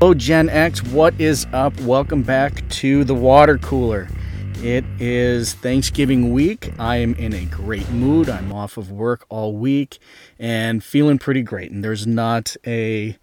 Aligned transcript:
Hello, 0.00 0.14
Gen 0.14 0.48
X. 0.48 0.82
What 0.82 1.12
is 1.20 1.46
up? 1.52 1.78
Welcome 1.82 2.22
back 2.22 2.66
to 2.70 3.04
the 3.04 3.14
water 3.14 3.58
cooler. 3.58 4.08
It 4.62 4.82
is 4.98 5.52
Thanksgiving 5.52 6.32
week. 6.32 6.72
I 6.78 6.96
am 6.96 7.12
in 7.16 7.34
a 7.34 7.44
great 7.44 7.90
mood. 7.90 8.30
I'm 8.30 8.50
off 8.50 8.78
of 8.78 8.90
work 8.90 9.26
all 9.28 9.54
week 9.54 9.98
and 10.38 10.82
feeling 10.82 11.18
pretty 11.18 11.42
great. 11.42 11.70
And 11.70 11.84
there's 11.84 12.06
not 12.06 12.56
a 12.66 13.18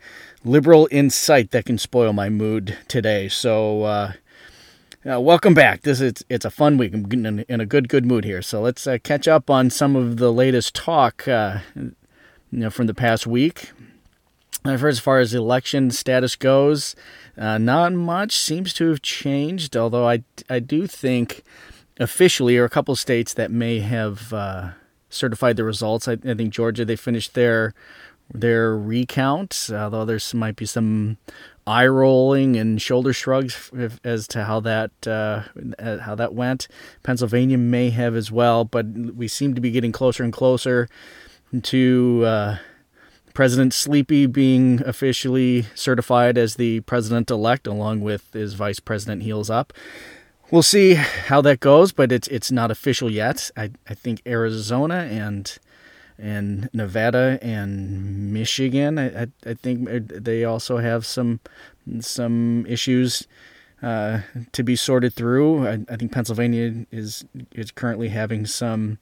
liberal 0.45 0.85
in 0.85 1.09
sight 1.09 1.49
that 1.49 1.65
can 1.65 1.79
spoil 1.79 2.13
my 2.13 2.29
mood 2.29 2.77
today. 2.87 3.27
So, 3.27 3.81
uh, 3.81 4.13
uh, 5.11 5.19
welcome 5.19 5.55
back. 5.55 5.81
This 5.81 5.99
is 5.99 6.23
it's 6.29 6.45
a 6.45 6.51
fun 6.51 6.77
week. 6.77 6.93
I'm 6.93 7.11
in, 7.11 7.39
in 7.39 7.59
a 7.59 7.65
good 7.65 7.89
good 7.89 8.05
mood 8.05 8.23
here. 8.23 8.43
So 8.43 8.61
let's 8.61 8.85
uh, 8.85 8.99
catch 9.01 9.27
up 9.27 9.49
on 9.49 9.71
some 9.71 9.95
of 9.95 10.17
the 10.17 10.31
latest 10.31 10.75
talk, 10.75 11.27
uh, 11.27 11.57
you 11.75 11.95
know, 12.51 12.69
from 12.69 12.85
the 12.85 12.93
past 12.93 13.25
week. 13.25 13.71
As 14.67 14.99
far 14.99 15.19
as 15.19 15.33
election 15.33 15.91
status 15.91 16.35
goes, 16.35 16.95
uh, 17.37 17.57
not 17.57 17.93
much 17.93 18.35
seems 18.37 18.73
to 18.73 18.89
have 18.89 19.01
changed, 19.01 19.77
although 19.77 20.07
I, 20.07 20.23
I 20.49 20.59
do 20.59 20.87
think 20.87 21.43
officially, 21.99 22.57
or 22.57 22.65
a 22.65 22.69
couple 22.69 22.95
states 22.95 23.33
that 23.33 23.51
may 23.51 23.79
have 23.79 24.33
uh, 24.33 24.69
certified 25.09 25.55
the 25.55 25.63
results. 25.63 26.07
I, 26.07 26.13
I, 26.13 26.33
think 26.33 26.53
Georgia, 26.53 26.85
they 26.85 26.95
finished 26.95 27.33
their 27.33 27.73
their 28.33 28.77
recount, 28.77 29.69
although 29.71 30.03
there 30.03 30.19
might 30.33 30.57
be 30.57 30.65
some 30.65 31.17
eye 31.65 31.87
rolling 31.87 32.57
and 32.57 32.81
shoulder 32.81 33.13
shrugs 33.13 33.69
if, 33.73 33.99
as 34.03 34.27
to 34.27 34.43
how 34.43 34.59
that 34.61 34.91
uh, 35.07 35.43
how 36.01 36.15
that 36.15 36.33
went. 36.33 36.67
Pennsylvania 37.03 37.57
may 37.57 37.89
have 37.89 38.15
as 38.15 38.31
well, 38.31 38.65
but 38.65 38.85
we 38.85 39.27
seem 39.27 39.53
to 39.55 39.61
be 39.61 39.71
getting 39.71 39.91
closer 39.91 40.23
and 40.23 40.33
closer 40.33 40.89
to 41.63 42.23
uh, 42.25 42.57
President 43.37 43.71
Sleepy 43.71 44.25
being 44.25 44.81
officially 44.83 45.67
certified 45.75 46.39
as 46.39 46.55
the 46.55 46.79
president 46.79 47.29
elect, 47.29 47.67
along 47.67 48.01
with 48.01 48.33
his 48.33 48.55
vice 48.55 48.79
president 48.79 49.21
Heels 49.21 49.47
Up. 49.47 49.73
We'll 50.49 50.63
see 50.63 50.95
how 50.95 51.41
that 51.41 51.59
goes, 51.59 51.91
but 51.91 52.11
it's 52.11 52.27
it's 52.29 52.51
not 52.51 52.71
official 52.71 53.11
yet. 53.11 53.51
I, 53.55 53.69
I 53.87 53.93
think 53.93 54.23
Arizona 54.25 55.07
and 55.07 55.55
and 56.17 56.67
Nevada 56.73 57.37
and 57.43 58.33
Michigan. 58.33 58.97
I, 58.97 59.21
I, 59.21 59.27
I 59.45 59.53
think 59.53 59.87
they 59.87 60.43
also 60.43 60.77
have 60.77 61.05
some 61.05 61.39
some 61.99 62.65
issues 62.67 63.27
uh, 63.83 64.21
to 64.51 64.63
be 64.63 64.75
sorted 64.75 65.13
through. 65.13 65.67
I, 65.67 65.73
I, 65.87 65.95
think 65.95 66.11
Pennsylvania 66.11 66.87
is 66.91 67.23
is 67.51 67.69
currently 67.69 68.09
having 68.09 68.47
some 68.47 68.97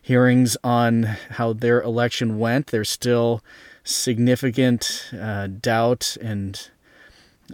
hearings 0.00 0.56
on 0.62 1.02
how 1.30 1.52
their 1.52 1.82
election 1.82 2.38
went. 2.38 2.68
There's 2.68 2.88
still 2.88 3.42
significant 3.84 5.10
uh, 5.18 5.46
doubt 5.48 6.16
and 6.20 6.70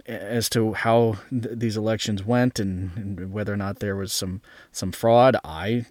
as 0.05 0.49
to 0.49 0.73
how 0.73 1.17
th- 1.29 1.57
these 1.57 1.75
elections 1.75 2.23
went 2.23 2.59
and, 2.59 2.91
and, 2.95 3.31
whether 3.33 3.53
or 3.53 3.57
not 3.57 3.79
there 3.79 3.95
was 3.95 4.13
some 4.13 4.41
some 4.71 4.91
fraud. 4.91 5.35
I 5.43 5.85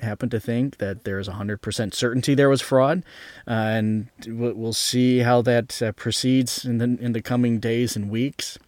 happen 0.00 0.30
to 0.30 0.40
think 0.40 0.78
that 0.78 1.04
there's 1.04 1.28
100% 1.28 1.94
certainty 1.94 2.34
there 2.34 2.48
was 2.48 2.60
fraud, 2.60 3.04
uh, 3.46 3.50
and 3.50 4.08
we'll 4.26 4.72
see 4.72 5.20
how 5.20 5.42
that 5.42 5.80
uh, 5.80 5.92
proceeds 5.92 6.64
in 6.64 6.78
the 6.78 6.96
in 7.00 7.12
the 7.12 7.22
coming 7.22 7.60
days 7.60 7.96
and 7.96 8.10
weeks. 8.10 8.58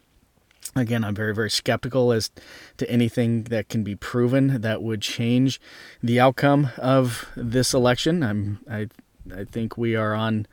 Again, 0.76 1.04
I'm 1.04 1.14
very 1.14 1.34
very 1.34 1.50
skeptical 1.50 2.12
as 2.12 2.30
to 2.78 2.90
anything 2.90 3.44
that 3.44 3.68
can 3.68 3.84
be 3.84 3.94
proven 3.94 4.60
that 4.60 4.82
would 4.82 5.02
change 5.02 5.60
the 6.02 6.20
outcome 6.20 6.70
of 6.78 7.26
this 7.36 7.74
election. 7.74 8.22
I'm 8.22 8.60
I 8.70 8.88
I 9.34 9.44
think 9.44 9.78
we 9.78 9.96
are 9.96 10.14
on 10.14 10.46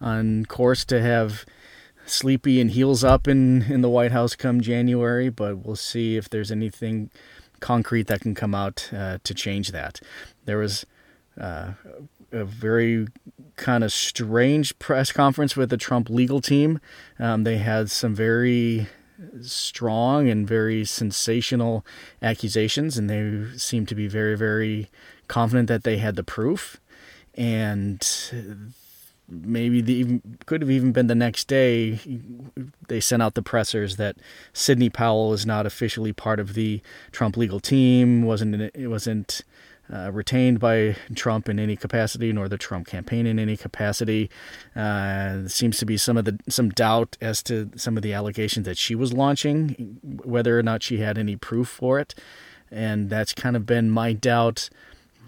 on 0.00 0.44
course 0.46 0.84
to 0.86 1.00
have 1.00 1.44
sleepy 2.06 2.60
and 2.60 2.70
heels 2.70 3.04
up 3.04 3.28
in, 3.28 3.62
in 3.62 3.82
the 3.82 3.88
White 3.88 4.12
House 4.12 4.34
come 4.34 4.60
January, 4.60 5.28
but 5.28 5.58
we'll 5.58 5.76
see 5.76 6.16
if 6.16 6.28
there's 6.28 6.50
anything 6.50 7.10
concrete 7.60 8.06
that 8.06 8.20
can 8.20 8.34
come 8.34 8.54
out 8.54 8.88
uh, 8.92 9.18
to 9.24 9.34
change 9.34 9.72
that. 9.72 10.00
There 10.44 10.58
was 10.58 10.86
uh, 11.40 11.72
a 12.32 12.44
very 12.44 13.08
kind 13.56 13.82
of 13.82 13.92
strange 13.92 14.78
press 14.78 15.12
conference 15.12 15.56
with 15.56 15.70
the 15.70 15.76
Trump 15.76 16.08
legal 16.08 16.40
team. 16.40 16.80
Um, 17.18 17.44
they 17.44 17.58
had 17.58 17.90
some 17.90 18.14
very 18.14 18.88
strong 19.40 20.28
and 20.28 20.46
very 20.46 20.84
sensational 20.84 21.84
accusations, 22.22 22.96
and 22.96 23.10
they 23.10 23.58
seemed 23.58 23.88
to 23.88 23.94
be 23.94 24.06
very, 24.06 24.36
very 24.36 24.88
confident 25.26 25.68
that 25.68 25.84
they 25.84 25.98
had 25.98 26.16
the 26.16 26.22
proof. 26.22 26.80
And 27.34 28.00
maybe 29.28 29.80
the 29.80 30.20
could 30.46 30.62
have 30.62 30.70
even 30.70 30.92
been 30.92 31.06
the 31.06 31.14
next 31.14 31.48
day 31.48 31.98
they 32.88 33.00
sent 33.00 33.22
out 33.22 33.34
the 33.34 33.42
pressers 33.42 33.96
that 33.96 34.16
Sidney 34.52 34.88
Powell 34.88 35.32
is 35.32 35.44
not 35.44 35.66
officially 35.66 36.12
part 36.12 36.40
of 36.40 36.54
the 36.54 36.80
Trump 37.12 37.36
legal 37.36 37.60
team 37.60 38.22
wasn't 38.22 38.54
it 38.54 38.88
wasn't 38.88 39.42
uh, 39.92 40.10
retained 40.12 40.60
by 40.60 40.96
Trump 41.14 41.48
in 41.48 41.58
any 41.58 41.74
capacity, 41.74 42.30
nor 42.32 42.48
the 42.48 42.58
Trump 42.58 42.86
campaign 42.86 43.26
in 43.26 43.38
any 43.38 43.56
capacity. 43.56 44.30
Uh, 44.76 45.48
seems 45.48 45.78
to 45.78 45.86
be 45.86 45.96
some 45.96 46.16
of 46.16 46.26
the 46.26 46.38
some 46.48 46.68
doubt 46.70 47.16
as 47.20 47.42
to 47.44 47.70
some 47.74 47.96
of 47.96 48.02
the 48.02 48.12
allegations 48.12 48.66
that 48.66 48.76
she 48.76 48.94
was 48.94 49.12
launching, 49.12 49.98
whether 50.24 50.58
or 50.58 50.62
not 50.62 50.82
she 50.82 50.98
had 50.98 51.16
any 51.16 51.36
proof 51.36 51.68
for 51.68 51.98
it, 51.98 52.14
and 52.70 53.08
that's 53.08 53.32
kind 53.32 53.56
of 53.56 53.64
been 53.64 53.90
my 53.90 54.12
doubt 54.12 54.68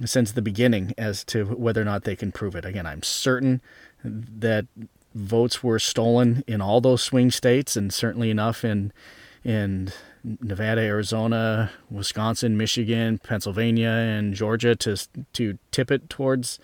since 0.04 0.32
the 0.32 0.42
beginning 0.42 0.94
as 0.96 1.24
to 1.24 1.44
whether 1.44 1.80
or 1.80 1.84
not 1.84 2.04
they 2.04 2.16
can 2.16 2.32
prove 2.32 2.54
it. 2.54 2.64
Again, 2.64 2.86
I'm 2.86 3.02
certain 3.02 3.60
that 4.04 4.66
votes 5.14 5.62
were 5.62 5.78
stolen 5.78 6.44
in 6.46 6.60
all 6.60 6.80
those 6.80 7.02
swing 7.02 7.30
states, 7.30 7.76
and 7.76 7.92
certainly 7.92 8.30
enough 8.30 8.64
in 8.64 8.92
in 9.42 9.90
Nevada, 10.22 10.82
Arizona, 10.82 11.70
Wisconsin, 11.90 12.56
Michigan, 12.56 13.18
Pennsylvania, 13.18 13.88
and 13.88 14.34
Georgia 14.34 14.76
to 14.76 14.96
to 15.32 15.58
tip 15.70 15.90
it 15.90 16.10
towards 16.10 16.58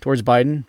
towards 0.00 0.22
Biden. 0.22 0.64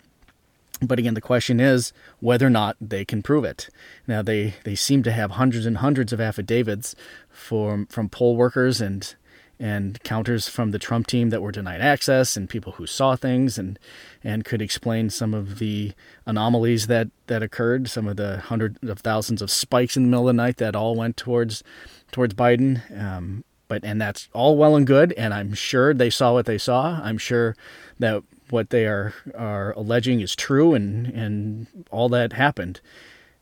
But 0.80 0.98
again, 0.98 1.14
the 1.14 1.20
question 1.20 1.60
is 1.60 1.92
whether 2.18 2.46
or 2.46 2.50
not 2.50 2.76
they 2.80 3.04
can 3.04 3.22
prove 3.22 3.44
it. 3.44 3.68
Now 4.08 4.20
they, 4.20 4.54
they 4.64 4.74
seem 4.74 5.04
to 5.04 5.12
have 5.12 5.32
hundreds 5.32 5.64
and 5.64 5.76
hundreds 5.76 6.12
of 6.12 6.20
affidavits 6.20 6.96
from 7.30 7.86
from 7.86 8.08
poll 8.08 8.36
workers 8.36 8.80
and 8.80 9.14
and 9.62 10.02
counters 10.02 10.48
from 10.48 10.72
the 10.72 10.78
Trump 10.78 11.06
team 11.06 11.30
that 11.30 11.40
were 11.40 11.52
denied 11.52 11.80
access 11.80 12.36
and 12.36 12.50
people 12.50 12.72
who 12.72 12.86
saw 12.86 13.14
things 13.14 13.56
and 13.56 13.78
and 14.24 14.44
could 14.44 14.60
explain 14.60 15.08
some 15.08 15.32
of 15.32 15.60
the 15.60 15.92
anomalies 16.26 16.88
that 16.88 17.08
that 17.28 17.44
occurred, 17.44 17.88
some 17.88 18.08
of 18.08 18.16
the 18.16 18.38
hundreds 18.38 18.76
of 18.88 18.98
thousands 18.98 19.40
of 19.40 19.52
spikes 19.52 19.96
in 19.96 20.02
the 20.02 20.08
middle 20.08 20.28
of 20.28 20.34
the 20.34 20.42
night 20.42 20.56
that 20.56 20.74
all 20.74 20.96
went 20.96 21.16
towards 21.16 21.62
towards 22.10 22.34
Biden. 22.34 22.80
Um, 23.00 23.44
but 23.68 23.84
and 23.84 24.00
that's 24.00 24.28
all 24.32 24.56
well 24.56 24.74
and 24.74 24.86
good, 24.86 25.12
and 25.12 25.32
I'm 25.32 25.54
sure 25.54 25.94
they 25.94 26.10
saw 26.10 26.32
what 26.32 26.46
they 26.46 26.58
saw. 26.58 27.00
I'm 27.00 27.16
sure 27.16 27.56
that 28.00 28.24
what 28.50 28.70
they 28.70 28.84
are 28.86 29.14
are 29.32 29.72
alleging 29.74 30.20
is 30.20 30.34
true, 30.34 30.74
and 30.74 31.06
and 31.06 31.68
all 31.92 32.08
that 32.08 32.32
happened. 32.32 32.80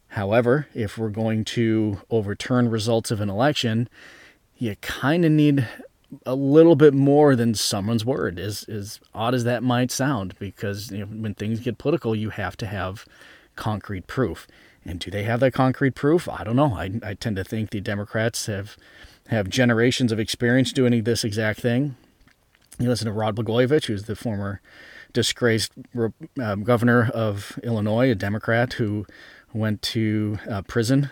However, 0.08 0.66
if 0.74 0.98
we're 0.98 1.08
going 1.08 1.44
to 1.46 2.02
overturn 2.10 2.68
results 2.68 3.10
of 3.10 3.22
an 3.22 3.30
election, 3.30 3.88
you 4.58 4.76
kind 4.82 5.24
of 5.24 5.32
need 5.32 5.66
a 6.26 6.34
little 6.34 6.76
bit 6.76 6.94
more 6.94 7.36
than 7.36 7.54
someone's 7.54 8.04
word, 8.04 8.38
as 8.38 8.64
as 8.64 9.00
odd 9.14 9.34
as 9.34 9.44
that 9.44 9.62
might 9.62 9.90
sound, 9.90 10.34
because 10.38 10.90
you 10.90 10.98
know, 10.98 11.06
when 11.06 11.34
things 11.34 11.60
get 11.60 11.78
political, 11.78 12.14
you 12.14 12.30
have 12.30 12.56
to 12.58 12.66
have 12.66 13.06
concrete 13.56 14.06
proof. 14.06 14.46
And 14.84 14.98
do 14.98 15.10
they 15.10 15.24
have 15.24 15.40
that 15.40 15.52
concrete 15.52 15.94
proof? 15.94 16.28
I 16.28 16.42
don't 16.42 16.56
know. 16.56 16.74
I, 16.74 16.90
I 17.02 17.14
tend 17.14 17.36
to 17.36 17.44
think 17.44 17.70
the 17.70 17.80
Democrats 17.80 18.46
have 18.46 18.76
have 19.28 19.48
generations 19.48 20.10
of 20.10 20.18
experience 20.18 20.72
doing 20.72 21.04
this 21.04 21.22
exact 21.24 21.60
thing. 21.60 21.96
You 22.80 22.88
listen 22.88 23.06
to 23.06 23.12
Rod 23.12 23.36
Blagojevich, 23.36 23.86
who's 23.86 24.04
the 24.04 24.16
former 24.16 24.62
disgraced 25.12 25.72
um, 26.40 26.64
governor 26.64 27.10
of 27.12 27.58
Illinois, 27.62 28.10
a 28.10 28.14
Democrat 28.14 28.72
who 28.74 29.04
went 29.52 29.82
to 29.82 30.38
uh, 30.48 30.62
prison, 30.62 31.10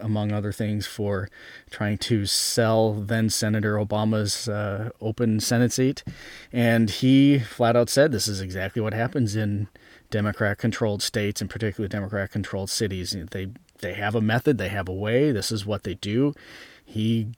among 0.00 0.30
other 0.30 0.52
things, 0.52 0.86
for 0.86 1.28
trying 1.68 1.98
to 1.98 2.26
sell 2.26 2.92
then 2.92 3.28
Senator 3.28 3.74
Obama's 3.74 4.48
uh, 4.48 4.90
open 5.00 5.40
Senate 5.40 5.72
seat. 5.72 6.04
And 6.52 6.90
he 6.90 7.40
flat 7.40 7.74
out 7.74 7.88
said 7.88 8.12
this 8.12 8.28
is 8.28 8.40
exactly 8.40 8.80
what 8.80 8.94
happens 8.94 9.34
in 9.34 9.66
Democrat 10.10 10.58
controlled 10.58 11.02
states, 11.02 11.40
and 11.40 11.50
particularly 11.50 11.88
Democrat 11.88 12.30
controlled 12.30 12.70
cities. 12.70 13.16
They, 13.32 13.48
they 13.80 13.94
have 13.94 14.14
a 14.14 14.20
method, 14.20 14.58
they 14.58 14.68
have 14.68 14.88
a 14.88 14.94
way, 14.94 15.32
this 15.32 15.50
is 15.50 15.66
what 15.66 15.82
they 15.82 15.94
do. 15.94 16.34
He 16.84 17.28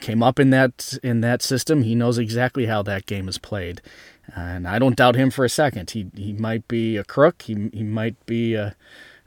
came 0.00 0.22
up 0.22 0.38
in 0.38 0.50
that 0.50 0.98
in 1.02 1.20
that 1.20 1.42
system. 1.42 1.82
He 1.82 1.94
knows 1.94 2.18
exactly 2.18 2.66
how 2.66 2.82
that 2.82 3.06
game 3.06 3.28
is 3.28 3.38
played, 3.38 3.80
and 4.34 4.66
I 4.66 4.78
don't 4.78 4.96
doubt 4.96 5.16
him 5.16 5.30
for 5.30 5.44
a 5.44 5.48
second. 5.48 5.90
He 5.90 6.10
he 6.14 6.32
might 6.32 6.66
be 6.68 6.96
a 6.96 7.04
crook. 7.04 7.42
He 7.42 7.70
he 7.72 7.82
might 7.82 8.14
be 8.26 8.54
a 8.54 8.74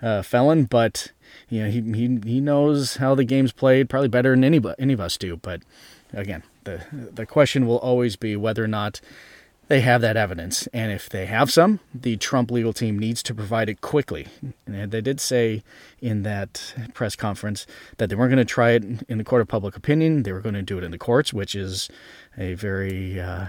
uh, 0.02 0.22
felon, 0.22 0.66
but 0.66 1.12
you 1.50 1.64
know 1.64 1.70
he, 1.70 1.82
he 1.82 2.20
he 2.24 2.42
knows 2.42 2.98
how 2.98 3.16
the 3.16 3.24
game's 3.24 3.52
played 3.52 3.90
probably 3.90 4.10
better 4.10 4.32
than 4.32 4.44
any 4.44 4.62
any 4.80 4.94
of 4.94 5.00
us 5.00 5.18
do. 5.18 5.38
But 5.38 5.62
again, 6.14 6.44
the 6.64 6.84
the 6.92 7.26
question 7.26 7.68
will 7.68 7.80
always 7.80 8.16
be 8.16 8.36
whether 8.36 8.64
or 8.64 8.68
not 8.68 9.02
they 9.72 9.80
have 9.80 10.02
that 10.02 10.18
evidence. 10.18 10.68
And 10.74 10.92
if 10.92 11.08
they 11.08 11.28
have 11.28 11.50
some, 11.50 11.80
the 11.96 12.18
Trump 12.18 12.52
legal 12.52 12.74
team 12.74 13.00
needs 13.00 13.24
to 13.24 13.34
provide 13.34 13.70
it 13.70 13.80
quickly. 13.80 14.28
And 14.66 14.92
they 14.92 15.00
did 15.00 15.22
say 15.22 15.64
in 16.02 16.24
that 16.24 16.74
press 16.94 17.16
conference 17.16 17.66
that 17.96 18.10
they 18.10 18.16
weren't 18.18 18.32
going 18.32 18.46
to 18.46 18.54
try 18.54 18.72
it 18.72 18.84
in 19.08 19.18
the 19.18 19.24
court 19.24 19.42
of 19.42 19.48
public 19.48 19.78
opinion. 19.78 20.24
They 20.24 20.34
were 20.34 20.42
going 20.42 20.56
to 20.56 20.62
do 20.62 20.78
it 20.78 20.84
in 20.84 20.92
the 20.92 20.98
courts, 20.98 21.32
which 21.32 21.56
is 21.56 21.90
a 22.38 22.54
very 22.56 23.18
uh, 23.18 23.46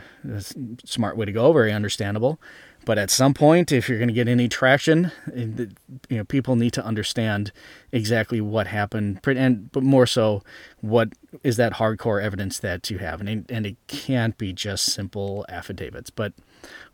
smart 0.84 1.16
way 1.16 1.26
to 1.26 1.32
go, 1.32 1.52
very 1.52 1.72
understandable. 1.72 2.40
But 2.84 2.98
at 2.98 3.10
some 3.10 3.32
point, 3.32 3.70
if 3.70 3.88
you're 3.88 3.98
going 3.98 4.08
to 4.08 4.14
get 4.14 4.28
any 4.28 4.48
traction, 4.48 5.12
you 5.34 5.68
know, 6.10 6.24
people 6.24 6.56
need 6.56 6.72
to 6.72 6.84
understand 6.84 7.52
exactly 7.92 8.40
what 8.40 8.66
happened, 8.66 9.20
and 9.26 9.70
but 9.70 9.82
more 9.82 10.06
so, 10.06 10.42
what 10.80 11.10
is 11.44 11.56
that 11.56 11.74
hardcore 11.74 12.22
evidence 12.22 12.58
that 12.58 12.90
you 12.90 12.98
have, 12.98 13.20
and 13.20 13.48
and 13.50 13.66
it 13.66 13.76
can't 13.86 14.36
be 14.36 14.52
just 14.52 14.86
simple 14.86 15.46
affidavits. 15.48 16.10
But 16.10 16.32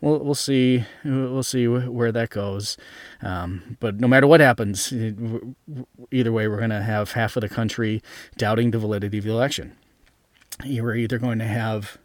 we'll 0.00 0.19
we'll 0.19 0.35
see 0.35 0.85
we'll 1.05 1.43
see 1.43 1.67
where 1.67 2.12
that 2.12 2.31
goes. 2.31 2.76
Um, 3.23 3.76
but 3.81 3.99
no 3.99 4.08
matter 4.08 4.26
what 4.26 4.40
happens, 4.40 4.93
either 4.93 6.32
way, 6.32 6.49
we're 6.49 6.58
going 6.58 6.70
to 6.70 6.82
have 6.82 7.12
half 7.12 7.37
of 7.37 7.40
the 7.40 7.49
country 7.49 8.02
doubting 8.37 8.73
the 8.73 8.79
validity 8.79 9.19
of 9.19 9.25
the 9.25 9.31
election. 9.31 9.73
You're 10.64 10.94
either 10.94 11.19
going 11.19 11.38
to 11.38 11.46
have 11.46 11.99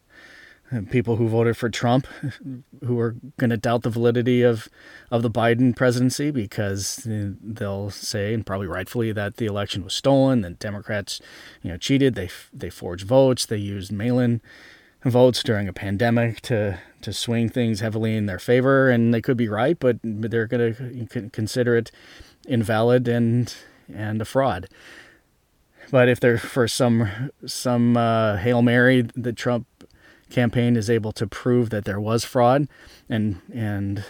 people 0.90 1.16
who 1.18 1.28
voted 1.28 1.58
for 1.58 1.70
Trump 1.70 2.08
who 2.84 3.00
are 3.00 3.16
going 3.38 3.50
to 3.50 3.58
doubt 3.58 3.84
the 3.84 3.90
validity 3.90 4.42
of 4.42 4.68
of 5.12 5.22
the 5.22 5.32
Biden 5.32 5.76
presidency 5.76 6.32
because 6.32 7.02
they'll 7.06 7.90
say 7.90 8.34
and 8.34 8.46
probably 8.46 8.68
rightfully 8.68 9.12
that 9.12 9.38
the 9.38 9.46
election 9.46 9.84
was 9.84 9.94
stolen 9.94 10.42
that 10.42 10.60
Democrats 10.60 11.22
you 11.62 11.70
know 11.70 11.78
cheated 11.78 12.16
they 12.16 12.30
they 12.52 12.70
forged 12.70 13.06
votes 13.06 13.46
they 13.46 13.58
used 13.58 13.92
mail-in 13.92 14.42
votes 15.06 15.44
during 15.44 15.68
a 15.68 15.74
pandemic 15.74 16.42
to 16.42 16.80
to 17.02 17.12
swing 17.12 17.50
things 17.50 17.82
heavily 17.82 18.16
in 18.16 18.26
their 18.26 18.40
favor 18.40 18.90
and 18.90 19.14
they 19.14 19.22
could 19.22 19.36
be 19.36 19.50
right 19.50 19.80
but 19.80 19.98
they're 20.04 20.48
going 20.48 21.08
to 21.10 21.30
consider 21.30 21.76
it 21.76 21.92
invalid 22.48 23.08
and 23.08 23.54
and 23.94 24.22
a 24.22 24.26
fraud. 24.26 24.68
But 25.92 26.10
if 26.10 26.20
they're 26.20 26.38
for 26.38 26.68
some 26.68 27.32
some 27.46 27.98
uh, 27.98 28.38
hail 28.38 28.62
mary 28.62 29.08
that 29.16 29.36
Trump 29.36 29.68
campaign 30.34 30.76
is 30.76 30.90
able 30.90 31.12
to 31.14 31.28
prove 31.28 31.70
that 31.70 31.86
there 31.86 32.00
was 32.00 32.26
fraud 32.26 32.68
and 33.08 33.40
and 33.54 34.04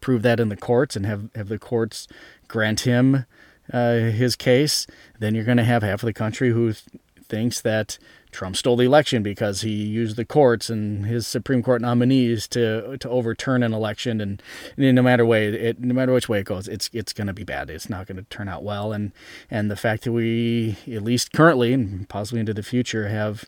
prove 0.00 0.22
that 0.22 0.40
in 0.40 0.48
the 0.48 0.56
courts 0.56 0.96
and 0.96 1.06
have, 1.06 1.30
have 1.34 1.48
the 1.48 1.58
courts 1.58 2.06
grant 2.48 2.80
him 2.80 3.24
uh, 3.72 3.94
his 3.94 4.36
case, 4.36 4.86
then 5.18 5.34
you're 5.34 5.44
going 5.44 5.56
to 5.56 5.64
have 5.64 5.82
half 5.82 6.02
of 6.02 6.06
the 6.06 6.12
country 6.12 6.50
who 6.50 6.72
th- 6.72 6.84
thinks 7.22 7.60
that 7.60 7.98
Trump 8.32 8.56
stole 8.56 8.76
the 8.76 8.84
election 8.84 9.22
because 9.22 9.60
he 9.60 9.70
used 9.70 10.16
the 10.16 10.24
courts 10.24 10.68
and 10.68 11.06
his 11.06 11.26
Supreme 11.26 11.62
Court 11.62 11.80
nominees 11.80 12.48
to 12.48 12.96
to 12.98 13.08
overturn 13.08 13.62
an 13.62 13.72
election, 13.72 14.20
and, 14.20 14.42
and 14.76 14.94
no 14.94 15.02
matter 15.02 15.24
way 15.24 15.48
it, 15.48 15.80
no 15.80 15.94
matter 15.94 16.12
which 16.12 16.28
way 16.28 16.40
it 16.40 16.46
goes, 16.46 16.66
it's 16.66 16.90
it's 16.92 17.12
going 17.12 17.26
to 17.26 17.32
be 17.32 17.44
bad. 17.44 17.70
It's 17.70 17.88
not 17.88 18.06
going 18.06 18.16
to 18.16 18.24
turn 18.24 18.48
out 18.48 18.62
well, 18.62 18.92
and 18.92 19.12
and 19.50 19.70
the 19.70 19.76
fact 19.76 20.04
that 20.04 20.12
we 20.12 20.76
at 20.90 21.02
least 21.02 21.32
currently 21.32 21.72
and 21.72 22.08
possibly 22.08 22.40
into 22.40 22.54
the 22.54 22.62
future 22.62 23.08
have 23.08 23.44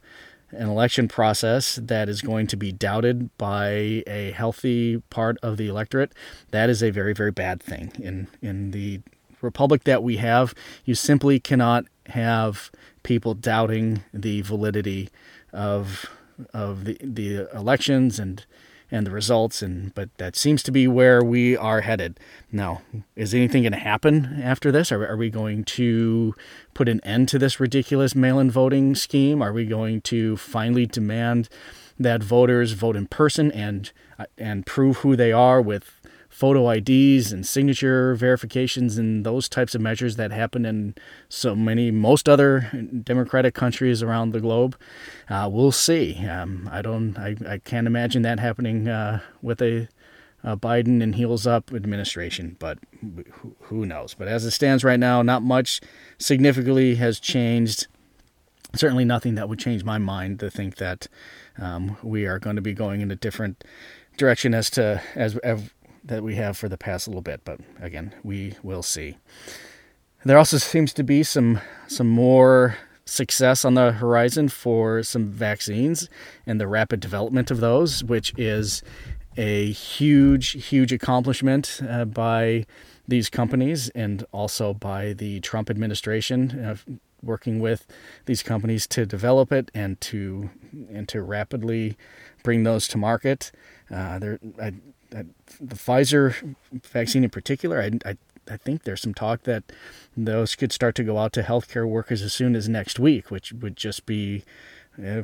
an 0.54 0.68
election 0.68 1.08
process 1.08 1.78
that 1.82 2.08
is 2.08 2.22
going 2.22 2.46
to 2.48 2.56
be 2.56 2.72
doubted 2.72 3.36
by 3.38 4.02
a 4.06 4.32
healthy 4.34 4.98
part 5.10 5.36
of 5.42 5.56
the 5.56 5.68
electorate, 5.68 6.12
that 6.50 6.70
is 6.70 6.82
a 6.82 6.90
very, 6.90 7.12
very 7.12 7.32
bad 7.32 7.62
thing. 7.62 7.92
In 7.98 8.28
in 8.42 8.70
the 8.70 9.00
republic 9.40 9.84
that 9.84 10.02
we 10.02 10.16
have, 10.16 10.54
you 10.84 10.94
simply 10.94 11.38
cannot 11.38 11.84
have 12.06 12.70
people 13.02 13.34
doubting 13.34 14.02
the 14.12 14.40
validity 14.42 15.08
of 15.52 16.06
of 16.52 16.84
the 16.84 16.98
the 17.02 17.48
elections 17.54 18.18
and 18.18 18.44
and 18.94 19.04
the 19.04 19.10
results 19.10 19.60
and 19.60 19.92
but 19.96 20.08
that 20.18 20.36
seems 20.36 20.62
to 20.62 20.70
be 20.70 20.86
where 20.86 21.22
we 21.22 21.56
are 21.56 21.80
headed. 21.80 22.20
Now 22.52 22.82
is 23.16 23.34
anything 23.34 23.64
going 23.64 23.72
to 23.72 23.78
happen 23.78 24.40
after 24.40 24.70
this? 24.70 24.92
Are, 24.92 25.04
are 25.04 25.16
we 25.16 25.30
going 25.30 25.64
to 25.64 26.34
put 26.74 26.88
an 26.88 27.00
end 27.00 27.28
to 27.30 27.38
this 27.38 27.58
ridiculous 27.58 28.14
mail-in 28.14 28.52
voting 28.52 28.94
scheme? 28.94 29.42
Are 29.42 29.52
we 29.52 29.66
going 29.66 30.00
to 30.02 30.36
finally 30.36 30.86
demand 30.86 31.48
that 31.98 32.22
voters 32.22 32.72
vote 32.72 32.94
in 32.94 33.08
person 33.08 33.50
and 33.50 33.90
uh, 34.16 34.26
and 34.38 34.64
prove 34.64 34.98
who 34.98 35.16
they 35.16 35.32
are 35.32 35.60
with 35.60 36.00
photo 36.34 36.68
IDs 36.68 37.30
and 37.30 37.46
signature 37.46 38.16
verifications 38.16 38.98
and 38.98 39.24
those 39.24 39.48
types 39.48 39.76
of 39.76 39.80
measures 39.80 40.16
that 40.16 40.32
happen 40.32 40.66
in 40.66 40.92
so 41.28 41.54
many, 41.54 41.92
most 41.92 42.28
other 42.28 42.68
democratic 43.04 43.54
countries 43.54 44.02
around 44.02 44.32
the 44.32 44.40
globe. 44.40 44.76
Uh, 45.30 45.48
we'll 45.50 45.70
see. 45.70 46.26
Um, 46.26 46.68
I 46.72 46.82
don't, 46.82 47.16
I, 47.16 47.36
I 47.48 47.58
can't 47.58 47.86
imagine 47.86 48.22
that 48.22 48.40
happening 48.40 48.88
uh, 48.88 49.20
with 49.42 49.62
a, 49.62 49.86
a, 50.42 50.56
Biden 50.56 51.04
and 51.04 51.14
heels 51.14 51.46
up 51.46 51.72
administration, 51.72 52.56
but 52.58 52.80
who, 53.30 53.54
who 53.60 53.86
knows? 53.86 54.14
But 54.14 54.26
as 54.26 54.44
it 54.44 54.50
stands 54.50 54.82
right 54.82 54.98
now, 54.98 55.22
not 55.22 55.44
much 55.44 55.80
significantly 56.18 56.96
has 56.96 57.20
changed. 57.20 57.86
Certainly 58.74 59.04
nothing 59.04 59.36
that 59.36 59.48
would 59.48 59.60
change 59.60 59.84
my 59.84 59.98
mind 59.98 60.40
to 60.40 60.50
think 60.50 60.78
that 60.78 61.06
um, 61.58 61.96
we 62.02 62.26
are 62.26 62.40
going 62.40 62.56
to 62.56 62.62
be 62.62 62.72
going 62.72 63.02
in 63.02 63.12
a 63.12 63.16
different 63.16 63.62
direction 64.16 64.52
as 64.52 64.68
to 64.70 65.00
as, 65.14 65.36
as 65.38 65.70
that 66.04 66.22
we 66.22 66.34
have 66.34 66.56
for 66.56 66.68
the 66.68 66.76
past 66.76 67.08
little 67.08 67.22
bit, 67.22 67.40
but 67.44 67.60
again, 67.80 68.14
we 68.22 68.54
will 68.62 68.82
see. 68.82 69.16
There 70.24 70.38
also 70.38 70.58
seems 70.58 70.92
to 70.94 71.04
be 71.04 71.22
some 71.22 71.60
some 71.86 72.08
more 72.08 72.76
success 73.04 73.64
on 73.64 73.74
the 73.74 73.92
horizon 73.92 74.48
for 74.48 75.02
some 75.02 75.26
vaccines 75.26 76.08
and 76.46 76.58
the 76.58 76.66
rapid 76.66 77.00
development 77.00 77.50
of 77.50 77.60
those, 77.60 78.02
which 78.02 78.32
is 78.38 78.82
a 79.36 79.70
huge, 79.72 80.52
huge 80.68 80.92
accomplishment 80.92 81.80
uh, 81.88 82.06
by 82.06 82.64
these 83.06 83.28
companies 83.28 83.90
and 83.90 84.24
also 84.32 84.72
by 84.72 85.12
the 85.12 85.40
Trump 85.40 85.68
administration. 85.68 86.58
Uh, 86.58 86.76
working 87.22 87.58
with 87.58 87.86
these 88.26 88.42
companies 88.42 88.86
to 88.86 89.06
develop 89.06 89.50
it 89.50 89.70
and 89.74 89.98
to 89.98 90.50
and 90.90 91.08
to 91.08 91.22
rapidly 91.22 91.96
bring 92.42 92.64
those 92.64 92.86
to 92.88 92.98
market. 92.98 93.50
Uh, 93.90 94.18
there, 94.18 94.38
I, 94.60 94.74
the 95.60 95.76
Pfizer 95.76 96.56
vaccine 96.72 97.24
in 97.24 97.30
particular, 97.30 97.80
I, 97.80 97.90
I, 98.04 98.16
I 98.50 98.56
think 98.56 98.82
there's 98.82 99.02
some 99.02 99.14
talk 99.14 99.44
that 99.44 99.64
those 100.16 100.54
could 100.54 100.72
start 100.72 100.94
to 100.96 101.04
go 101.04 101.18
out 101.18 101.32
to 101.34 101.42
healthcare 101.42 101.88
workers 101.88 102.22
as 102.22 102.32
soon 102.32 102.56
as 102.56 102.68
next 102.68 102.98
week, 102.98 103.30
which 103.30 103.52
would 103.52 103.76
just 103.76 104.06
be 104.06 104.44
uh, 105.02 105.22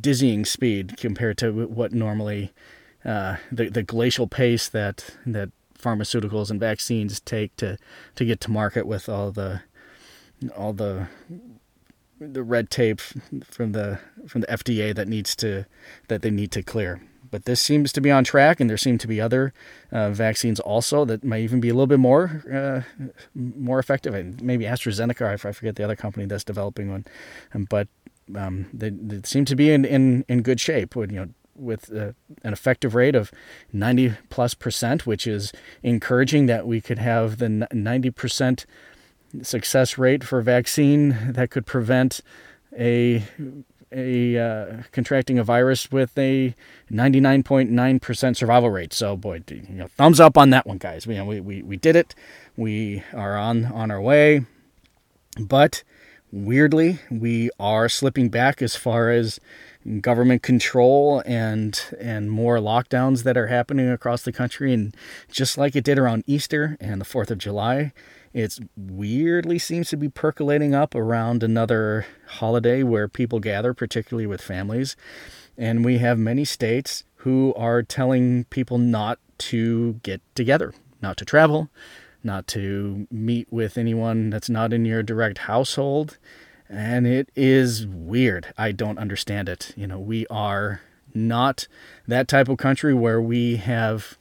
dizzying 0.00 0.44
speed 0.44 0.96
compared 0.96 1.38
to 1.38 1.66
what 1.66 1.92
normally 1.92 2.52
uh, 3.04 3.36
the 3.50 3.68
the 3.68 3.82
glacial 3.82 4.26
pace 4.26 4.68
that 4.68 5.16
that 5.24 5.50
pharmaceuticals 5.78 6.50
and 6.50 6.58
vaccines 6.58 7.20
take 7.20 7.54
to 7.56 7.78
to 8.16 8.24
get 8.24 8.40
to 8.40 8.50
market 8.50 8.86
with 8.86 9.08
all 9.08 9.30
the 9.30 9.62
all 10.56 10.72
the 10.72 11.06
the 12.20 12.42
red 12.42 12.68
tape 12.70 13.00
from 13.44 13.72
the 13.72 13.98
from 14.26 14.40
the 14.40 14.46
FDA 14.48 14.94
that 14.94 15.08
needs 15.08 15.36
to 15.36 15.64
that 16.08 16.22
they 16.22 16.30
need 16.30 16.50
to 16.52 16.62
clear 16.62 17.00
but 17.30 17.44
this 17.44 17.60
seems 17.60 17.92
to 17.92 18.00
be 18.00 18.10
on 18.10 18.24
track, 18.24 18.60
and 18.60 18.68
there 18.68 18.76
seem 18.76 18.98
to 18.98 19.06
be 19.06 19.20
other 19.20 19.52
uh, 19.92 20.10
vaccines 20.10 20.60
also 20.60 21.04
that 21.04 21.24
might 21.24 21.40
even 21.40 21.60
be 21.60 21.68
a 21.68 21.74
little 21.74 21.86
bit 21.86 22.00
more 22.00 22.42
uh, 22.52 23.10
more 23.34 23.78
effective. 23.78 24.14
And 24.14 24.40
Maybe 24.42 24.64
AstraZeneca, 24.64 25.44
I 25.44 25.52
forget 25.52 25.76
the 25.76 25.84
other 25.84 25.96
company 25.96 26.26
that's 26.26 26.44
developing 26.44 26.90
one, 26.90 27.04
um, 27.54 27.66
but 27.68 27.88
um, 28.36 28.66
they, 28.72 28.90
they, 28.90 29.20
seem 29.24 29.44
to 29.46 29.56
be 29.56 29.70
in, 29.70 29.84
in, 29.84 30.24
in 30.28 30.42
good 30.42 30.60
shape. 30.60 30.94
With, 30.94 31.10
you 31.10 31.20
know, 31.20 31.28
with 31.54 31.92
uh, 31.92 32.12
an 32.44 32.52
effective 32.52 32.94
rate 32.94 33.14
of 33.14 33.32
90 33.72 34.14
plus 34.30 34.54
percent, 34.54 35.06
which 35.06 35.26
is 35.26 35.52
encouraging 35.82 36.46
that 36.46 36.66
we 36.66 36.80
could 36.80 36.98
have 36.98 37.38
the 37.38 37.66
90 37.72 38.10
percent 38.10 38.66
success 39.42 39.98
rate 39.98 40.24
for 40.24 40.40
vaccine 40.40 41.32
that 41.32 41.50
could 41.50 41.66
prevent 41.66 42.20
a 42.78 43.24
a 43.92 44.38
uh, 44.38 44.66
contracting 44.92 45.38
a 45.38 45.44
virus 45.44 45.90
with 45.90 46.16
a 46.18 46.54
99.9% 46.90 48.36
survival 48.36 48.70
rate. 48.70 48.92
So, 48.92 49.16
boy, 49.16 49.42
you 49.48 49.62
know, 49.68 49.88
thumbs 49.88 50.20
up 50.20 50.36
on 50.36 50.50
that 50.50 50.66
one, 50.66 50.78
guys. 50.78 51.06
Know, 51.06 51.24
we, 51.24 51.40
we, 51.40 51.62
we 51.62 51.76
did 51.76 51.96
it. 51.96 52.14
We 52.56 53.02
are 53.12 53.36
on, 53.36 53.66
on 53.66 53.90
our 53.90 54.00
way. 54.00 54.44
But 55.38 55.82
weirdly, 56.32 56.98
we 57.10 57.50
are 57.58 57.88
slipping 57.88 58.28
back 58.28 58.60
as 58.62 58.76
far 58.76 59.10
as 59.10 59.40
government 60.00 60.42
control 60.42 61.22
and 61.24 61.80
and 61.98 62.30
more 62.30 62.58
lockdowns 62.58 63.22
that 63.22 63.38
are 63.38 63.46
happening 63.46 63.88
across 63.88 64.22
the 64.22 64.32
country 64.32 64.74
and 64.74 64.94
just 65.30 65.56
like 65.56 65.74
it 65.74 65.84
did 65.84 65.98
around 65.98 66.24
Easter 66.26 66.76
and 66.80 67.00
the 67.00 67.06
4th 67.06 67.30
of 67.30 67.38
July 67.38 67.92
it 68.38 68.60
weirdly 68.76 69.58
seems 69.58 69.88
to 69.90 69.96
be 69.96 70.08
percolating 70.08 70.72
up 70.72 70.94
around 70.94 71.42
another 71.42 72.06
holiday 72.26 72.84
where 72.84 73.08
people 73.08 73.40
gather, 73.40 73.74
particularly 73.74 74.28
with 74.28 74.40
families. 74.40 74.94
And 75.56 75.84
we 75.84 75.98
have 75.98 76.18
many 76.18 76.44
states 76.44 77.02
who 77.16 77.52
are 77.56 77.82
telling 77.82 78.44
people 78.44 78.78
not 78.78 79.18
to 79.38 79.94
get 80.04 80.20
together, 80.36 80.72
not 81.02 81.16
to 81.16 81.24
travel, 81.24 81.68
not 82.22 82.46
to 82.48 83.08
meet 83.10 83.52
with 83.52 83.76
anyone 83.76 84.30
that's 84.30 84.48
not 84.48 84.72
in 84.72 84.84
your 84.84 85.02
direct 85.02 85.38
household. 85.38 86.16
And 86.68 87.08
it 87.08 87.30
is 87.34 87.88
weird. 87.88 88.52
I 88.56 88.70
don't 88.70 88.98
understand 88.98 89.48
it. 89.48 89.72
You 89.76 89.88
know, 89.88 89.98
we 89.98 90.28
are 90.28 90.80
not 91.12 91.66
that 92.06 92.28
type 92.28 92.48
of 92.48 92.58
country 92.58 92.94
where 92.94 93.20
we 93.20 93.56
have 93.56 94.17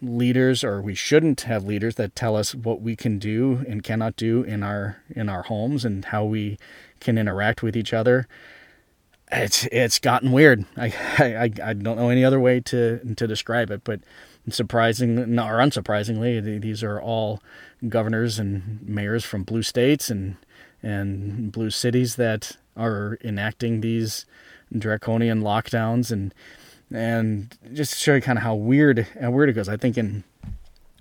leaders 0.00 0.62
or 0.62 0.80
we 0.80 0.94
shouldn't 0.94 1.42
have 1.42 1.64
leaders 1.64 1.96
that 1.96 2.14
tell 2.14 2.36
us 2.36 2.54
what 2.54 2.80
we 2.80 2.96
can 2.96 3.18
do 3.18 3.64
and 3.68 3.82
cannot 3.82 4.16
do 4.16 4.42
in 4.42 4.62
our 4.62 5.02
in 5.10 5.28
our 5.28 5.42
homes 5.42 5.84
and 5.84 6.06
how 6.06 6.24
we 6.24 6.58
can 7.00 7.18
interact 7.18 7.62
with 7.62 7.76
each 7.76 7.92
other. 7.92 8.26
It's 9.30 9.66
it's 9.72 9.98
gotten 9.98 10.32
weird. 10.32 10.64
I 10.76 10.86
i, 11.18 11.50
I 11.62 11.72
don't 11.72 11.96
know 11.96 12.10
any 12.10 12.24
other 12.24 12.40
way 12.40 12.60
to 12.60 13.14
to 13.14 13.26
describe 13.26 13.70
it 13.70 13.82
but 13.84 14.00
surprising 14.50 15.18
or 15.18 15.58
unsurprisingly 15.58 16.60
these 16.62 16.82
are 16.82 17.00
all 17.00 17.42
governors 17.86 18.38
and 18.38 18.80
mayors 18.82 19.22
from 19.24 19.42
blue 19.42 19.62
states 19.62 20.08
and 20.08 20.36
and 20.82 21.52
blue 21.52 21.70
cities 21.70 22.16
that 22.16 22.56
are 22.76 23.18
enacting 23.24 23.80
these 23.80 24.24
draconian 24.76 25.42
lockdowns. 25.42 26.10
And 26.10 26.34
and 26.92 27.56
just 27.72 27.92
to 27.92 27.98
show 27.98 28.14
you 28.14 28.20
kind 28.20 28.38
of 28.38 28.44
how 28.44 28.54
weird 28.54 29.06
how 29.20 29.30
weird 29.30 29.48
it 29.48 29.54
goes. 29.54 29.68
I 29.68 29.76
think 29.76 29.98
in 29.98 30.24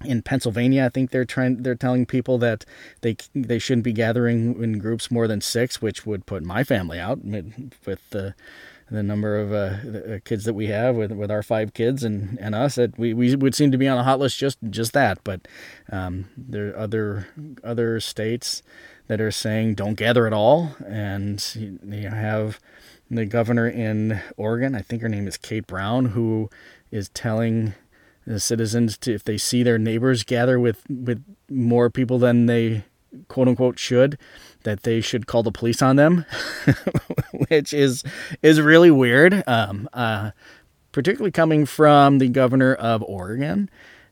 in 0.03 0.21
Pennsylvania, 0.21 0.85
I 0.85 0.89
think 0.89 1.11
they're 1.11 1.25
trying 1.25 1.63
they're 1.63 1.75
telling 1.75 2.05
people 2.05 2.37
that 2.39 2.65
they 3.01 3.17
they 3.33 3.59
shouldn't 3.59 3.83
be 3.83 3.93
gathering 3.93 4.61
in 4.61 4.79
groups 4.79 5.09
more 5.09 5.27
than 5.27 5.41
six, 5.41 5.81
which 5.81 6.05
would 6.05 6.25
put 6.25 6.43
my 6.43 6.63
family 6.63 6.99
out 6.99 7.19
with 7.23 8.09
the 8.11 8.35
the 8.89 9.03
number 9.03 9.37
of 9.37 9.53
uh, 9.53 10.19
kids 10.23 10.45
that 10.45 10.53
we 10.53 10.67
have 10.67 10.95
with 10.95 11.11
with 11.11 11.29
our 11.29 11.43
five 11.43 11.73
kids 11.73 12.03
and 12.03 12.37
and 12.39 12.55
us 12.55 12.75
that 12.75 12.97
we, 12.97 13.13
we 13.13 13.35
would 13.35 13.53
seem 13.53 13.71
to 13.71 13.77
be 13.77 13.87
on 13.87 13.97
a 13.97 14.03
hot 14.03 14.19
list 14.19 14.37
just 14.37 14.57
just 14.69 14.93
that 14.93 15.19
but 15.23 15.47
um, 15.91 16.25
there 16.37 16.69
are 16.69 16.77
other 16.77 17.27
other 17.63 17.99
states 17.99 18.63
that 19.07 19.19
are 19.19 19.31
saying 19.31 19.75
don't 19.75 19.95
gather 19.95 20.25
at 20.25 20.33
all 20.33 20.75
and 20.87 21.79
you 21.83 22.07
have 22.07 22.59
the 23.09 23.25
governor 23.25 23.67
in 23.67 24.21
Oregon, 24.35 24.75
I 24.75 24.81
think 24.81 25.01
her 25.01 25.09
name 25.09 25.27
is 25.27 25.37
Kate 25.37 25.67
Brown, 25.67 26.07
who 26.07 26.49
is 26.91 27.09
telling 27.09 27.73
the 28.25 28.39
citizens 28.39 28.97
to 28.97 29.13
if 29.13 29.23
they 29.23 29.37
see 29.37 29.63
their 29.63 29.77
neighbors 29.77 30.23
gather 30.23 30.59
with 30.59 30.83
with 30.89 31.23
more 31.49 31.89
people 31.89 32.19
than 32.19 32.45
they 32.45 32.83
quote 33.29 33.47
unquote 33.47 33.79
should 33.79 34.17
that 34.63 34.83
they 34.83 34.99
should 34.99 35.25
call 35.27 35.43
the 35.43 35.51
police 35.51 35.81
on 35.81 35.95
them 35.95 36.25
which 37.47 37.73
is 37.73 38.03
is 38.41 38.59
really 38.59 38.91
weird. 38.91 39.43
Um, 39.47 39.89
uh, 39.93 40.31
particularly 40.91 41.31
coming 41.31 41.65
from 41.65 42.17
the 42.17 42.27
governor 42.27 42.73
of 42.73 43.03
Oregon 43.03 43.69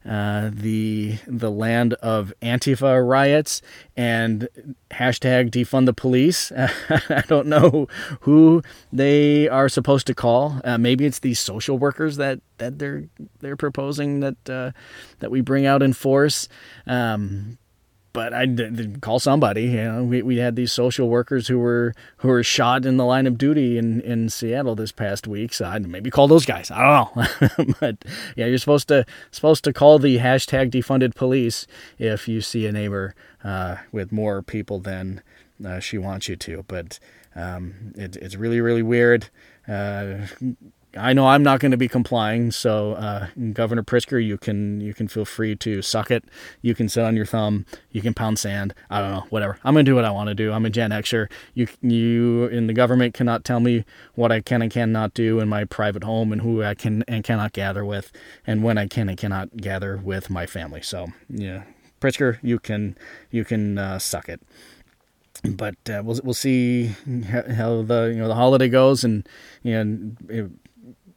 uh, 0.08 0.52
the 0.54 1.18
the 1.26 1.50
land 1.50 1.94
of 1.96 2.34
Antifa 2.42 3.08
riots 3.08 3.62
and 3.98 4.48
hashtag 4.92 5.50
defund 5.50 5.86
the 5.86 5.94
police. 5.94 6.52
I 6.90 7.24
don't 7.28 7.48
know 7.48 7.88
who 8.22 8.62
they 8.94 9.50
are 9.50 9.68
supposed 9.68 10.08
to 10.08 10.14
call. 10.14 10.62
Uh, 10.64 10.78
maybe 10.78 11.06
it's 11.06 11.20
these 11.20 11.40
social 11.40 11.78
workers 11.78 12.18
that, 12.18 12.40
that 12.60 12.78
they're 12.78 13.06
they're 13.40 13.58
proposing 13.58 14.20
that 14.20 14.50
uh, 14.50 14.72
that 15.20 15.32
we 15.32 15.42
bring 15.42 15.66
out 15.66 15.82
in 15.82 15.94
force. 15.94 16.48
Um, 16.86 17.58
but 18.15 18.34
I 18.34 18.45
did 18.45 19.01
call 19.01 19.19
somebody. 19.19 19.63
You 19.65 19.84
know, 19.84 20.03
we, 20.05 20.22
we 20.22 20.38
had 20.38 20.55
these 20.55 20.72
social 20.72 21.10
workers 21.10 21.50
who 21.50 21.60
were 21.60 21.93
who 22.17 22.29
were 22.29 22.43
shot 22.43 22.86
in 22.86 22.95
the 22.95 23.03
line 23.03 23.27
of 23.27 23.38
duty 23.38 23.77
in, 23.77 24.00
in 24.01 24.29
Seattle 24.29 24.74
this 24.74 24.93
past 24.93 25.27
week. 25.27 25.53
So 25.53 25.65
I'd 25.65 25.86
maybe 25.86 26.10
call 26.10 26.29
those 26.29 26.45
guys. 26.45 26.72
I 26.72 26.81
don't 27.13 27.15
know, 27.60 27.74
but 27.81 28.05
yeah, 28.38 28.45
you're 28.45 28.57
supposed 28.57 28.88
to 28.88 29.05
supposed 29.31 29.65
to 29.65 29.74
call 29.74 30.00
the 30.00 30.17
hashtag 30.17 30.72
defunded 30.72 31.13
police 31.13 31.67
if 32.00 32.27
you 32.27 32.39
see 32.39 32.65
a 32.65 32.72
neighbor 32.72 33.13
uh, 33.43 33.75
with 33.91 34.13
more 34.13 34.41
people 34.41 34.79
than 34.79 35.22
uh, 35.63 35.79
she 35.79 35.98
wants 35.98 36.29
you 36.29 36.38
to. 36.38 36.63
But 36.69 37.00
um, 37.36 37.93
it, 37.98 38.15
it's 38.15 38.38
really 38.38 38.62
really 38.62 38.81
weird. 38.81 39.29
Uh, 39.67 40.27
I 40.98 41.14
know 41.14 41.28
I'm 41.28 41.44
not 41.44 41.60
going 41.60 41.72
to 41.72 41.78
be 41.78 41.88
complying, 41.88 42.52
so 42.52 42.94
uh, 42.94 43.28
Governor 43.54 43.84
Pritzker, 43.84 44.24
you 44.24 44.38
can 44.38 44.80
you 44.82 44.94
can 44.94 45.08
feel 45.08 45.25
free 45.25 45.56
to 45.58 45.82
suck 45.82 46.12
it. 46.12 46.24
You 46.62 46.74
can 46.74 46.90
sit 46.90 47.04
on 47.04 47.16
your 47.16 47.25
thumb. 47.25 47.66
You 47.92 48.02
can 48.02 48.14
pound 48.14 48.40
sand. 48.40 48.74
I 48.90 49.02
don't 49.02 49.12
know, 49.12 49.25
whatever. 49.30 49.60
I'm 49.64 49.74
going 49.74 49.86
to 49.86 49.92
do 49.92 49.96
what 49.96 50.06
I 50.06 50.12
want 50.12 50.30
to 50.30 50.36
do. 50.36 50.52
I'm 50.52 50.66
a 50.66 50.70
Gen 50.70 50.92
Xer. 50.92 51.30
You 51.54 51.68
you 51.82 52.48
in 52.48 52.68
the 52.68 52.74
government 52.74 53.14
cannot 53.14 53.44
tell 53.44 53.60
me 53.60 53.86
what 54.16 54.32
I 54.32 54.42
can 54.42 54.62
and 54.62 54.72
cannot 54.72 55.14
do 55.14 55.40
in 55.40 55.50
my 55.50 55.66
private 55.66 56.04
home 56.04 56.32
and 56.32 56.42
who 56.42 56.64
I 56.64 56.75
can 56.75 57.04
and 57.08 57.24
cannot 57.24 57.54
gather 57.54 57.84
with, 57.84 58.12
and 58.48 58.64
when 58.64 58.78
I 58.78 58.88
can 58.88 59.10
and 59.10 59.18
cannot 59.18 59.58
gather 59.58 59.98
with 59.98 60.30
my 60.30 60.46
family. 60.46 60.82
So 60.82 61.08
yeah, 61.30 61.64
Pritzker, 62.00 62.40
you 62.42 62.60
can 62.60 62.98
you 63.32 63.44
can 63.44 63.78
uh, 63.78 64.00
suck 64.00 64.30
it 64.30 64.42
but 65.44 65.75
uh, 65.90 66.02
we'll 66.04 66.20
we'll 66.24 66.34
see 66.34 66.88
how 66.88 67.82
the 67.84 68.12
you 68.14 68.20
know 68.20 68.28
the 68.28 68.36
holiday 68.36 68.70
goes, 68.70 69.04
and 69.04 69.28
know 69.75 70.16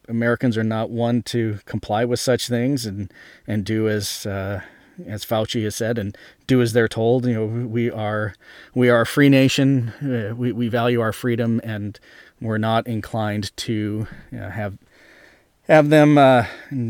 Americans 0.08 0.56
are 0.56 0.64
not 0.64 0.90
one 0.90 1.22
to 1.22 1.60
comply 1.64 2.04
with 2.04 2.20
such 2.20 2.48
things 2.48 2.86
and 2.86 3.12
and 3.46 3.64
do 3.64 3.88
as 3.88 4.26
uh, 4.26 4.62
as 5.06 5.24
Fauci 5.24 5.64
has 5.64 5.76
said 5.76 5.98
and 5.98 6.16
do 6.46 6.60
as 6.60 6.72
they're 6.72 6.88
told. 6.88 7.26
You 7.26 7.34
know, 7.34 7.46
we 7.46 7.90
are 7.90 8.34
we 8.74 8.88
are 8.88 9.02
a 9.02 9.06
free 9.06 9.28
nation. 9.28 9.90
Uh, 10.02 10.34
we 10.34 10.52
we 10.52 10.68
value 10.68 11.00
our 11.00 11.12
freedom 11.12 11.60
and 11.62 11.98
we're 12.40 12.58
not 12.58 12.86
inclined 12.86 13.56
to 13.58 14.06
you 14.30 14.38
know, 14.38 14.50
have 14.50 14.78
have 15.68 15.90
them 15.90 16.16
uh, 16.16 16.46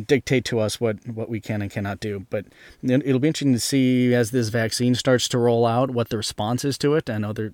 dictate 0.07 0.45
to 0.45 0.61
us 0.61 0.81
what, 0.81 1.05
what 1.09 1.29
we 1.29 1.41
can 1.41 1.63
and 1.63 1.71
cannot 1.71 1.99
do. 1.99 2.27
But 2.31 2.47
it'll 2.83 3.19
be 3.19 3.27
interesting 3.27 3.53
to 3.53 3.59
see 3.59 4.15
as 4.15 4.31
this 4.31 4.51
vaccine 4.51 4.95
starts 4.95 5.27
to 5.29 5.39
roll 5.39 5.67
out 5.67 5.91
what 5.91 6.11
the 6.11 6.17
response 6.17 6.65
is 6.65 6.79
to 6.79 6.95
it. 6.95 7.11
I 7.11 7.19
know 7.19 7.33
there 7.33 7.53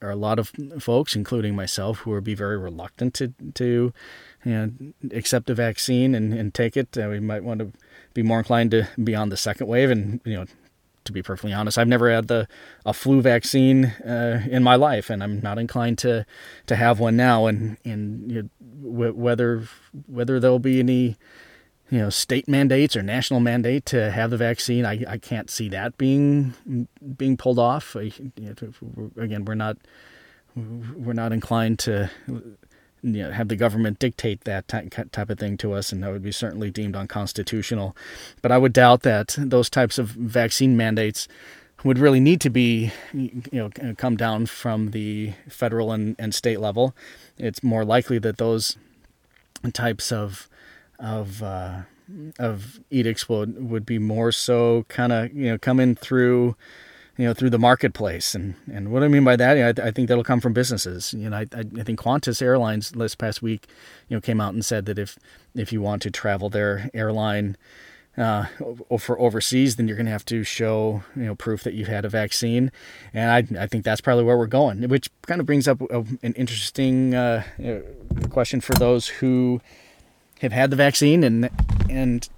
are 0.00 0.10
a 0.10 0.16
lot 0.16 0.38
of 0.38 0.52
folks, 0.78 1.14
including 1.14 1.54
myself, 1.54 1.98
who 1.98 2.10
will 2.10 2.22
be 2.22 2.34
very 2.34 2.56
reluctant 2.56 3.12
to 3.14 3.34
to 3.54 3.92
you 4.46 4.52
know, 4.52 4.70
accept 5.12 5.50
a 5.50 5.54
vaccine 5.54 6.14
and, 6.14 6.32
and 6.32 6.54
take 6.54 6.76
it. 6.76 6.96
Uh, 6.96 7.08
we 7.10 7.18
might 7.18 7.42
want 7.42 7.58
to 7.58 7.72
be 8.14 8.22
more 8.22 8.38
inclined 8.38 8.70
to 8.70 8.88
be 9.02 9.14
on 9.14 9.28
the 9.28 9.36
second 9.36 9.66
wave. 9.66 9.90
And, 9.90 10.20
you 10.24 10.36
know, 10.36 10.46
to 11.04 11.12
be 11.12 11.20
perfectly 11.20 11.52
honest, 11.52 11.78
I've 11.78 11.88
never 11.88 12.10
had 12.10 12.28
the 12.28 12.46
a 12.84 12.92
flu 12.92 13.20
vaccine 13.20 13.86
uh, 13.86 14.46
in 14.48 14.62
my 14.62 14.76
life, 14.76 15.10
and 15.10 15.22
I'm 15.22 15.40
not 15.40 15.58
inclined 15.58 15.98
to 15.98 16.26
to 16.66 16.76
have 16.76 17.00
one 17.00 17.16
now. 17.16 17.46
And 17.46 17.76
and 17.84 18.30
you 18.30 18.42
know, 18.42 19.10
whether 19.12 19.64
whether 20.06 20.38
there'll 20.38 20.58
be 20.58 20.80
any 20.80 21.16
you 21.90 21.98
know 21.98 22.10
state 22.10 22.48
mandates 22.48 22.96
or 22.96 23.02
national 23.02 23.40
mandate 23.40 23.86
to 23.86 24.10
have 24.10 24.30
the 24.30 24.36
vaccine, 24.36 24.84
I, 24.84 25.04
I 25.08 25.18
can't 25.18 25.48
see 25.48 25.68
that 25.70 25.96
being 25.96 26.54
being 27.16 27.36
pulled 27.36 27.58
off. 27.58 27.96
I, 27.96 28.12
you 28.36 28.56
know, 28.60 29.10
again, 29.16 29.44
we're 29.44 29.54
not 29.54 29.78
we're 30.56 31.12
not 31.12 31.32
inclined 31.32 31.78
to 31.80 32.10
you 33.06 33.22
know, 33.22 33.30
have 33.30 33.48
the 33.48 33.56
government 33.56 33.98
dictate 33.98 34.42
that 34.44 34.66
type 34.68 35.30
of 35.30 35.38
thing 35.38 35.56
to 35.58 35.72
us, 35.72 35.92
and 35.92 36.02
that 36.02 36.10
would 36.10 36.22
be 36.22 36.32
certainly 36.32 36.70
deemed 36.70 36.96
unconstitutional. 36.96 37.96
But 38.42 38.50
I 38.50 38.58
would 38.58 38.72
doubt 38.72 39.02
that 39.02 39.36
those 39.38 39.70
types 39.70 39.98
of 39.98 40.08
vaccine 40.08 40.76
mandates 40.76 41.28
would 41.84 41.98
really 41.98 42.20
need 42.20 42.40
to 42.40 42.50
be, 42.50 42.90
you 43.12 43.42
know, 43.52 43.70
come 43.96 44.16
down 44.16 44.46
from 44.46 44.90
the 44.90 45.34
federal 45.48 45.92
and, 45.92 46.16
and 46.18 46.34
state 46.34 46.58
level. 46.58 46.96
It's 47.38 47.62
more 47.62 47.84
likely 47.84 48.18
that 48.18 48.38
those 48.38 48.76
types 49.72 50.10
of 50.10 50.48
of 50.98 51.42
uh, 51.42 51.82
of 52.38 52.80
edicts 52.90 53.28
would 53.28 53.70
would 53.70 53.86
be 53.86 53.98
more 53.98 54.32
so 54.32 54.84
kind 54.88 55.12
of 55.12 55.32
you 55.32 55.50
know 55.50 55.58
coming 55.58 55.94
through 55.94 56.56
you 57.16 57.24
know, 57.24 57.34
through 57.34 57.50
the 57.50 57.58
marketplace. 57.58 58.34
And, 58.34 58.54
and 58.70 58.92
what 58.92 59.02
I 59.02 59.08
mean 59.08 59.24
by 59.24 59.36
that, 59.36 59.56
you 59.56 59.62
know, 59.62 59.84
I, 59.84 59.88
I, 59.88 59.90
think 59.90 60.08
that'll 60.08 60.24
come 60.24 60.40
from 60.40 60.52
businesses. 60.52 61.14
You 61.14 61.30
know, 61.30 61.36
I, 61.36 61.46
I 61.52 61.82
think 61.82 62.00
Qantas 62.00 62.42
Airlines 62.42 62.90
this 62.90 63.14
past 63.14 63.42
week, 63.42 63.66
you 64.08 64.16
know, 64.16 64.20
came 64.20 64.40
out 64.40 64.54
and 64.54 64.64
said 64.64 64.86
that 64.86 64.98
if 64.98 65.18
if 65.54 65.72
you 65.72 65.80
want 65.80 66.02
to 66.02 66.10
travel 66.10 66.50
their 66.50 66.90
airline 66.92 67.56
uh, 68.18 68.46
for 68.98 69.18
overseas, 69.18 69.76
then 69.76 69.88
you're 69.88 69.96
going 69.96 70.06
to 70.06 70.12
have 70.12 70.24
to 70.26 70.42
show 70.42 71.02
you 71.14 71.24
know 71.24 71.34
proof 71.34 71.62
that 71.64 71.74
you've 71.74 71.88
had 71.88 72.04
a 72.04 72.08
vaccine, 72.08 72.72
and 73.12 73.30
I 73.30 73.62
I 73.62 73.66
think 73.66 73.84
that's 73.84 74.00
probably 74.00 74.24
where 74.24 74.38
we're 74.38 74.46
going, 74.46 74.88
which 74.88 75.10
kind 75.22 75.40
of 75.40 75.46
brings 75.46 75.68
up 75.68 75.80
a, 75.82 76.04
an 76.22 76.32
interesting 76.34 77.14
uh, 77.14 77.42
question 78.30 78.60
for 78.60 78.72
those 78.74 79.08
who 79.08 79.60
have 80.40 80.52
had 80.52 80.70
the 80.70 80.76
vaccine 80.76 81.24
and 81.24 81.50
and 81.90 82.28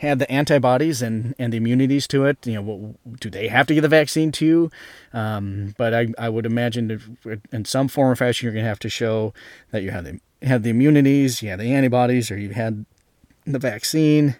had 0.00 0.18
the 0.18 0.30
antibodies 0.32 1.02
and, 1.02 1.34
and 1.38 1.52
the 1.52 1.58
immunities 1.58 2.08
to 2.08 2.24
it. 2.24 2.46
You 2.46 2.54
know, 2.54 2.94
do 3.20 3.28
they 3.28 3.48
have 3.48 3.66
to 3.66 3.74
get 3.74 3.82
the 3.82 3.88
vaccine 3.88 4.32
too? 4.32 4.70
Um, 5.12 5.74
but 5.76 5.92
I, 5.92 6.08
I 6.18 6.30
would 6.30 6.46
imagine 6.46 7.18
in 7.52 7.64
some 7.66 7.86
form 7.86 8.10
or 8.10 8.16
fashion, 8.16 8.46
you're 8.46 8.54
going 8.54 8.64
to 8.64 8.68
have 8.68 8.78
to 8.78 8.88
show 8.88 9.34
that 9.72 9.82
you 9.82 9.90
have 9.90 10.04
the 10.04 10.18
have 10.42 10.62
the 10.62 10.70
immunities, 10.70 11.42
you 11.42 11.50
have 11.50 11.58
the 11.58 11.74
antibodies, 11.74 12.30
or 12.30 12.38
you've 12.38 12.52
had 12.52 12.86
the 13.44 13.58
vaccine. 13.58 14.36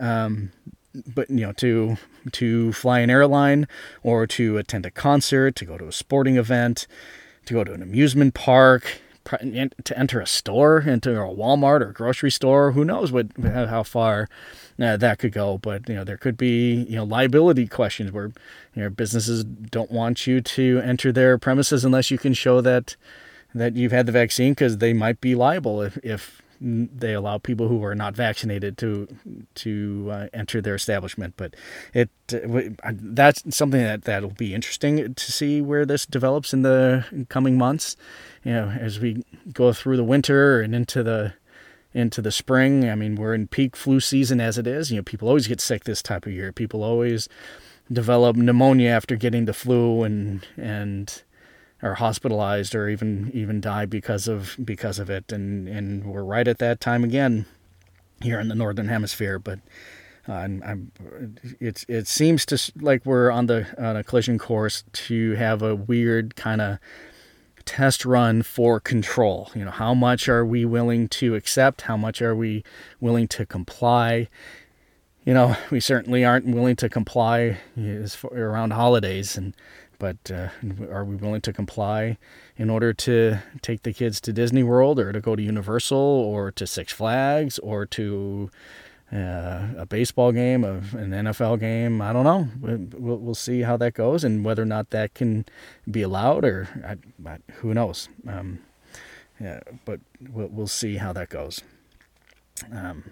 Um, 0.00 0.50
but 0.92 1.30
you 1.30 1.46
know, 1.46 1.52
to 1.52 1.98
to 2.32 2.72
fly 2.72 2.98
an 2.98 3.08
airline 3.08 3.68
or 4.02 4.26
to 4.26 4.58
attend 4.58 4.86
a 4.86 4.90
concert, 4.90 5.54
to 5.56 5.64
go 5.64 5.78
to 5.78 5.86
a 5.86 5.92
sporting 5.92 6.36
event, 6.36 6.88
to 7.44 7.54
go 7.54 7.62
to 7.62 7.72
an 7.72 7.82
amusement 7.82 8.34
park, 8.34 9.00
to 9.26 9.98
enter 9.98 10.20
a 10.20 10.26
store, 10.26 10.80
into 10.80 11.10
a 11.12 11.34
Walmart 11.34 11.80
or 11.80 11.90
a 11.90 11.92
grocery 11.92 12.30
store. 12.30 12.72
Who 12.72 12.84
knows 12.84 13.12
what 13.12 13.26
how 13.42 13.82
far 13.82 14.28
uh, 14.80 14.96
that 14.96 15.18
could 15.18 15.32
go? 15.32 15.58
But 15.58 15.88
you 15.88 15.94
know, 15.94 16.04
there 16.04 16.16
could 16.16 16.36
be 16.36 16.86
you 16.88 16.96
know 16.96 17.04
liability 17.04 17.66
questions 17.66 18.12
where 18.12 18.32
you 18.74 18.82
know 18.82 18.90
businesses 18.90 19.44
don't 19.44 19.90
want 19.90 20.26
you 20.26 20.40
to 20.40 20.80
enter 20.84 21.12
their 21.12 21.38
premises 21.38 21.84
unless 21.84 22.10
you 22.10 22.18
can 22.18 22.34
show 22.34 22.60
that 22.60 22.96
that 23.54 23.74
you've 23.76 23.92
had 23.92 24.06
the 24.06 24.12
vaccine 24.12 24.52
because 24.52 24.78
they 24.78 24.92
might 24.92 25.20
be 25.20 25.34
liable 25.34 25.80
if, 25.82 25.98
if 26.02 26.42
they 26.60 27.12
allow 27.12 27.38
people 27.38 27.68
who 27.68 27.84
are 27.84 27.94
not 27.94 28.14
vaccinated 28.14 28.78
to 28.78 29.08
to 29.54 30.08
uh, 30.10 30.26
enter 30.32 30.60
their 30.60 30.74
establishment. 30.74 31.34
But 31.36 31.54
it 31.92 32.10
uh, 32.32 32.92
that's 32.92 33.42
something 33.54 33.80
that 33.80 34.04
that'll 34.04 34.30
be 34.30 34.54
interesting 34.54 35.14
to 35.14 35.32
see 35.32 35.60
where 35.60 35.84
this 35.84 36.06
develops 36.06 36.52
in 36.52 36.62
the 36.62 37.26
coming 37.28 37.58
months. 37.58 37.96
You 38.46 38.52
know, 38.52 38.68
as 38.68 39.00
we 39.00 39.24
go 39.52 39.72
through 39.72 39.96
the 39.96 40.04
winter 40.04 40.60
and 40.60 40.72
into 40.72 41.02
the 41.02 41.34
into 41.96 42.20
the 42.20 42.30
spring. 42.30 42.88
I 42.88 42.94
mean, 42.94 43.16
we're 43.16 43.34
in 43.34 43.48
peak 43.48 43.74
flu 43.74 43.98
season 44.00 44.40
as 44.40 44.58
it 44.58 44.66
is. 44.66 44.90
You 44.90 44.98
know, 44.98 45.02
people 45.02 45.28
always 45.28 45.48
get 45.48 45.60
sick 45.60 45.84
this 45.84 46.02
type 46.02 46.26
of 46.26 46.32
year. 46.32 46.52
People 46.52 46.84
always 46.84 47.28
develop 47.90 48.36
pneumonia 48.36 48.90
after 48.90 49.16
getting 49.16 49.46
the 49.46 49.54
flu 49.54 50.02
and 50.02 50.46
and 50.56 51.22
are 51.82 51.94
hospitalized 51.94 52.74
or 52.74 52.88
even 52.88 53.30
even 53.32 53.60
die 53.60 53.86
because 53.86 54.28
of 54.28 54.56
because 54.62 55.00
of 55.00 55.10
it. 55.10 55.32
And 55.32 55.66
and 55.66 56.04
we're 56.04 56.22
right 56.22 56.46
at 56.46 56.58
that 56.58 56.80
time 56.80 57.02
again 57.02 57.46
here 58.20 58.38
in 58.38 58.46
the 58.46 58.54
northern 58.54 58.88
hemisphere. 58.88 59.40
But 59.40 59.58
uh, 60.28 60.34
I'm, 60.34 60.62
I'm, 60.64 60.92
it's 61.58 61.84
it 61.88 62.06
seems 62.06 62.44
to 62.46 62.72
like 62.78 63.06
we're 63.06 63.30
on 63.30 63.46
the 63.46 63.66
on 63.82 63.96
a 63.96 64.04
collision 64.04 64.38
course 64.38 64.84
to 64.92 65.32
have 65.32 65.62
a 65.62 65.74
weird 65.74 66.36
kind 66.36 66.60
of 66.60 66.78
test 67.66 68.06
run 68.06 68.42
for 68.42 68.80
control. 68.80 69.50
You 69.54 69.66
know, 69.66 69.70
how 69.70 69.92
much 69.92 70.28
are 70.28 70.46
we 70.46 70.64
willing 70.64 71.08
to 71.08 71.34
accept? 71.34 71.82
How 71.82 71.96
much 71.96 72.22
are 72.22 72.34
we 72.34 72.64
willing 73.00 73.28
to 73.28 73.44
comply? 73.44 74.28
You 75.24 75.34
know, 75.34 75.56
we 75.70 75.80
certainly 75.80 76.24
aren't 76.24 76.46
willing 76.46 76.76
to 76.76 76.88
comply 76.88 77.58
around 78.32 78.72
holidays, 78.72 79.36
and 79.36 79.54
but 79.98 80.30
uh, 80.30 80.48
are 80.90 81.04
we 81.04 81.16
willing 81.16 81.40
to 81.40 81.52
comply 81.52 82.18
in 82.56 82.70
order 82.70 82.92
to 82.92 83.38
take 83.62 83.82
the 83.82 83.92
kids 83.92 84.20
to 84.22 84.32
Disney 84.32 84.62
World 84.62 84.98
or 84.98 85.12
to 85.12 85.20
go 85.20 85.34
to 85.34 85.42
Universal 85.42 85.98
or 85.98 86.50
to 86.52 86.66
Six 86.66 86.92
Flags 86.92 87.58
or 87.60 87.86
to 87.86 88.50
uh, 89.12 89.68
a 89.76 89.86
baseball 89.88 90.32
game, 90.32 90.64
of 90.64 90.94
an 90.94 91.10
NFL 91.10 91.60
game. 91.60 92.02
I 92.02 92.12
don't 92.12 92.24
know. 92.24 92.48
We'll, 92.60 93.18
we'll 93.18 93.34
see 93.34 93.62
how 93.62 93.76
that 93.76 93.94
goes 93.94 94.24
and 94.24 94.44
whether 94.44 94.62
or 94.62 94.66
not 94.66 94.90
that 94.90 95.14
can 95.14 95.44
be 95.90 96.02
allowed 96.02 96.44
or 96.44 96.68
I, 96.84 96.96
I, 97.28 97.38
who 97.60 97.72
knows. 97.74 98.08
Um, 98.26 98.60
yeah, 99.40 99.60
but 99.84 100.00
we'll, 100.32 100.48
we'll 100.48 100.66
see 100.66 100.96
how 100.96 101.12
that 101.12 101.28
goes. 101.28 101.62
Um, 102.72 103.04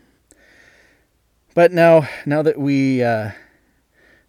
but 1.55 1.71
now, 1.71 2.09
now 2.27 2.43
that 2.43 2.59
we 2.59 3.03
uh, 3.03 3.31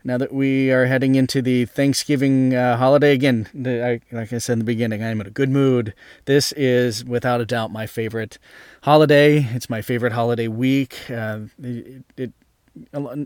now 0.05 0.19
that 0.19 0.31
we 0.31 0.71
are 0.71 0.85
heading 0.85 1.15
into 1.15 1.41
the 1.41 1.65
Thanksgiving 1.65 2.53
uh, 2.53 2.77
holiday 2.77 3.11
again, 3.11 3.47
the, 3.55 3.83
I, 3.83 4.15
like 4.15 4.31
I 4.31 4.37
said 4.37 4.53
in 4.53 4.59
the 4.59 4.65
beginning, 4.65 5.03
I 5.03 5.07
am 5.07 5.19
in 5.19 5.25
a 5.25 5.31
good 5.31 5.49
mood. 5.49 5.95
This 6.25 6.51
is 6.51 7.03
without 7.03 7.41
a 7.41 7.45
doubt 7.45 7.71
my 7.71 7.87
favorite 7.87 8.37
holiday. 8.83 9.47
It's 9.51 9.67
my 9.67 9.81
favorite 9.81 10.13
holiday 10.13 10.47
week. 10.47 11.09
Uh, 11.09 11.39
it, 11.61 12.03
it, 12.15 12.33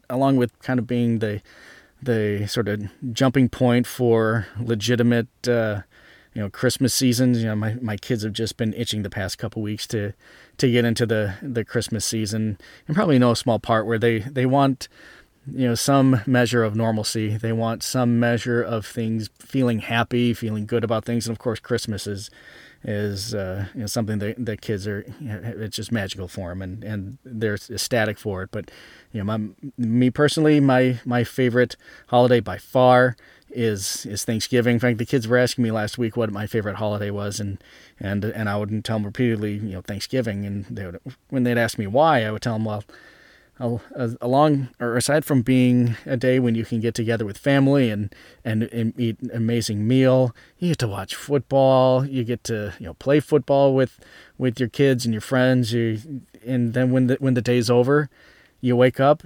along 0.10 0.38
with 0.38 0.58
kind 0.60 0.80
of 0.80 0.88
being 0.88 1.20
the 1.20 1.42
the 2.02 2.48
sort 2.48 2.70
of 2.70 2.82
jumping 3.12 3.50
point 3.50 3.86
for 3.86 4.48
legitimate 4.58 5.28
uh, 5.50 5.82
you 6.34 6.42
know 6.42 6.50
Christmas 6.50 6.94
seasons. 6.94 7.42
You 7.42 7.50
know, 7.50 7.56
my, 7.56 7.74
my 7.82 7.98
kids 7.98 8.24
have 8.24 8.32
just 8.34 8.56
been 8.56 8.74
itching 8.74 9.04
the 9.04 9.10
past 9.10 9.38
couple 9.38 9.62
weeks 9.62 9.86
to 9.88 10.14
to 10.58 10.72
get 10.72 10.86
into 10.86 11.06
the 11.06 11.34
the 11.42 11.66
Christmas 11.66 12.06
season, 12.06 12.58
and 12.88 12.96
probably 12.96 13.20
no 13.20 13.34
small 13.34 13.60
part 13.60 13.86
where 13.86 14.00
they 14.00 14.20
they 14.20 14.46
want 14.46 14.88
you 15.48 15.68
know 15.68 15.76
some 15.76 16.22
measure 16.26 16.64
of 16.64 16.76
normalcy 16.76 17.38
they 17.38 17.52
want 17.52 17.84
some 17.84 18.20
measure 18.20 18.62
of 18.62 18.86
things 18.86 19.30
feeling 19.40 19.80
happy 19.80 20.34
feeling 20.34 20.66
good 20.66 20.84
about 20.84 21.06
things 21.06 21.28
and 21.28 21.36
of 21.36 21.40
course 21.40 21.60
christmas 21.60 22.08
is 22.08 22.30
is 22.82 23.36
uh, 23.36 23.66
you 23.74 23.82
know, 23.82 23.88
something 23.88 24.20
that, 24.20 24.46
that 24.46 24.62
kids 24.62 24.88
are 24.88 25.04
you 25.20 25.28
know, 25.28 25.42
it's 25.44 25.76
just 25.76 25.92
magical 25.92 26.30
for 26.30 26.48
them 26.48 26.62
and, 26.62 26.82
and 26.82 27.18
they're 27.26 27.56
ecstatic 27.70 28.18
for 28.18 28.44
it 28.44 28.50
but 28.52 28.72
you 29.12 29.22
know 29.22 29.26
my, 29.26 29.50
me 29.78 30.10
personally 30.10 30.60
my 30.62 31.00
my 31.04 31.24
favorite 31.24 31.76
holiday 32.08 32.40
by 32.40 32.58
far 32.58 33.18
is 33.52 34.06
is 34.06 34.24
Thanksgiving. 34.24 34.76
In 34.76 34.80
fact, 34.80 34.98
the 34.98 35.06
kids 35.06 35.28
were 35.28 35.38
asking 35.38 35.64
me 35.64 35.72
last 35.72 35.98
week 35.98 36.16
what 36.16 36.32
my 36.32 36.48
favorite 36.48 36.76
holiday 36.76 37.10
was, 37.10 37.40
and 37.40 37.62
and 38.00 38.24
and 38.24 38.50
I 38.50 38.58
would 38.58 38.86
tell 38.86 38.98
them 38.98 39.06
repeatedly, 39.06 39.54
you 39.54 39.74
know, 39.74 39.82
Thanksgiving. 39.82 40.46
And 40.46 40.66
they 40.66 40.86
would, 40.86 41.00
when 41.30 41.44
they'd 41.44 41.58
ask 41.58 41.78
me 41.78 41.88
why, 41.88 42.26
I 42.26 42.32
would 42.32 42.42
tell 42.42 42.54
them, 42.54 42.66
well, 42.66 42.84
along 43.60 44.70
or 44.80 44.96
aside 44.96 45.26
from 45.26 45.42
being 45.42 45.96
a 46.06 46.16
day 46.16 46.40
when 46.40 46.56
you 46.56 46.64
can 46.64 46.80
get 46.80 46.94
together 46.94 47.26
with 47.26 47.38
family 47.38 47.90
and, 47.90 48.14
and, 48.46 48.64
and 48.64 48.98
eat 48.98 49.20
an 49.22 49.32
amazing 49.34 49.88
meal, 49.88 50.34
you 50.58 50.70
get 50.70 50.78
to 50.80 50.88
watch 50.88 51.16
football. 51.16 52.06
You 52.06 52.24
get 52.24 52.44
to 52.46 52.74
you 52.80 52.86
know 52.86 52.94
play 52.96 53.20
football 53.20 53.76
with 53.76 54.00
with 54.38 54.60
your 54.60 54.70
kids 54.70 55.06
and 55.06 55.14
your 55.14 55.22
friends. 55.22 55.74
You 55.74 56.24
and 56.46 56.74
then 56.74 56.92
when 56.92 57.08
the 57.08 57.18
when 57.20 57.34
the 57.34 57.42
day's 57.42 57.70
over, 57.70 58.10
you 58.62 58.76
wake 58.76 59.00
up 59.00 59.24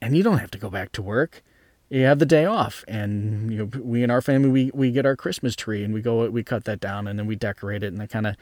and 0.00 0.16
you 0.16 0.22
don't 0.22 0.38
have 0.38 0.50
to 0.52 0.58
go 0.58 0.68
back 0.68 0.92
to 0.92 1.02
work. 1.02 1.42
You 1.88 2.04
have 2.04 2.18
the 2.18 2.26
day 2.26 2.46
off, 2.46 2.84
and 2.88 3.52
you 3.52 3.58
know 3.58 3.70
we 3.80 4.02
in 4.02 4.10
our 4.10 4.22
family 4.22 4.48
we 4.48 4.70
we 4.74 4.90
get 4.90 5.06
our 5.06 5.14
Christmas 5.14 5.54
tree 5.54 5.84
and 5.84 5.94
we 5.94 6.00
go 6.00 6.28
we 6.30 6.42
cut 6.42 6.64
that 6.64 6.80
down 6.80 7.06
and 7.06 7.18
then 7.18 7.26
we 7.26 7.36
decorate 7.36 7.82
it 7.82 7.92
and 7.92 8.02
I 8.02 8.06
kind 8.06 8.26
of 8.26 8.36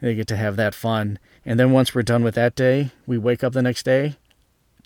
they 0.00 0.14
get 0.14 0.26
to 0.28 0.36
have 0.36 0.56
that 0.56 0.74
fun. 0.74 1.18
And 1.44 1.58
then 1.58 1.72
once 1.72 1.94
we're 1.94 2.02
done 2.02 2.24
with 2.24 2.34
that 2.34 2.54
day, 2.54 2.90
we 3.06 3.16
wake 3.18 3.44
up 3.44 3.52
the 3.52 3.62
next 3.62 3.84
day 3.84 4.16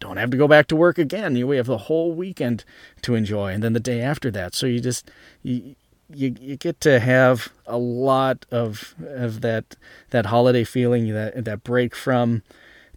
don't 0.01 0.17
have 0.17 0.31
to 0.31 0.37
go 0.37 0.49
back 0.49 0.67
to 0.69 0.77
work 0.77 0.99
again. 0.99 1.37
You 1.37 1.51
have 1.51 1.67
the 1.67 1.79
whole 1.79 2.13
weekend 2.13 2.65
to 3.03 3.15
enjoy, 3.15 3.53
and 3.53 3.63
then 3.63 3.73
the 3.73 3.81
day 3.81 4.01
after 4.01 4.31
that. 4.31 4.55
So 4.55 4.67
you 4.67 4.81
just 4.81 5.11
you 5.43 5.75
you, 6.13 6.35
you 6.41 6.57
get 6.57 6.81
to 6.83 7.01
have 7.01 7.51
a 7.67 7.79
lot 7.79 8.47
of 8.51 8.95
of 8.99 9.41
that 9.43 9.77
that 10.11 10.27
holiday 10.27 10.65
feeling, 10.65 11.13
that 11.13 11.45
that 11.45 11.65
break 11.65 11.95
from 11.95 12.43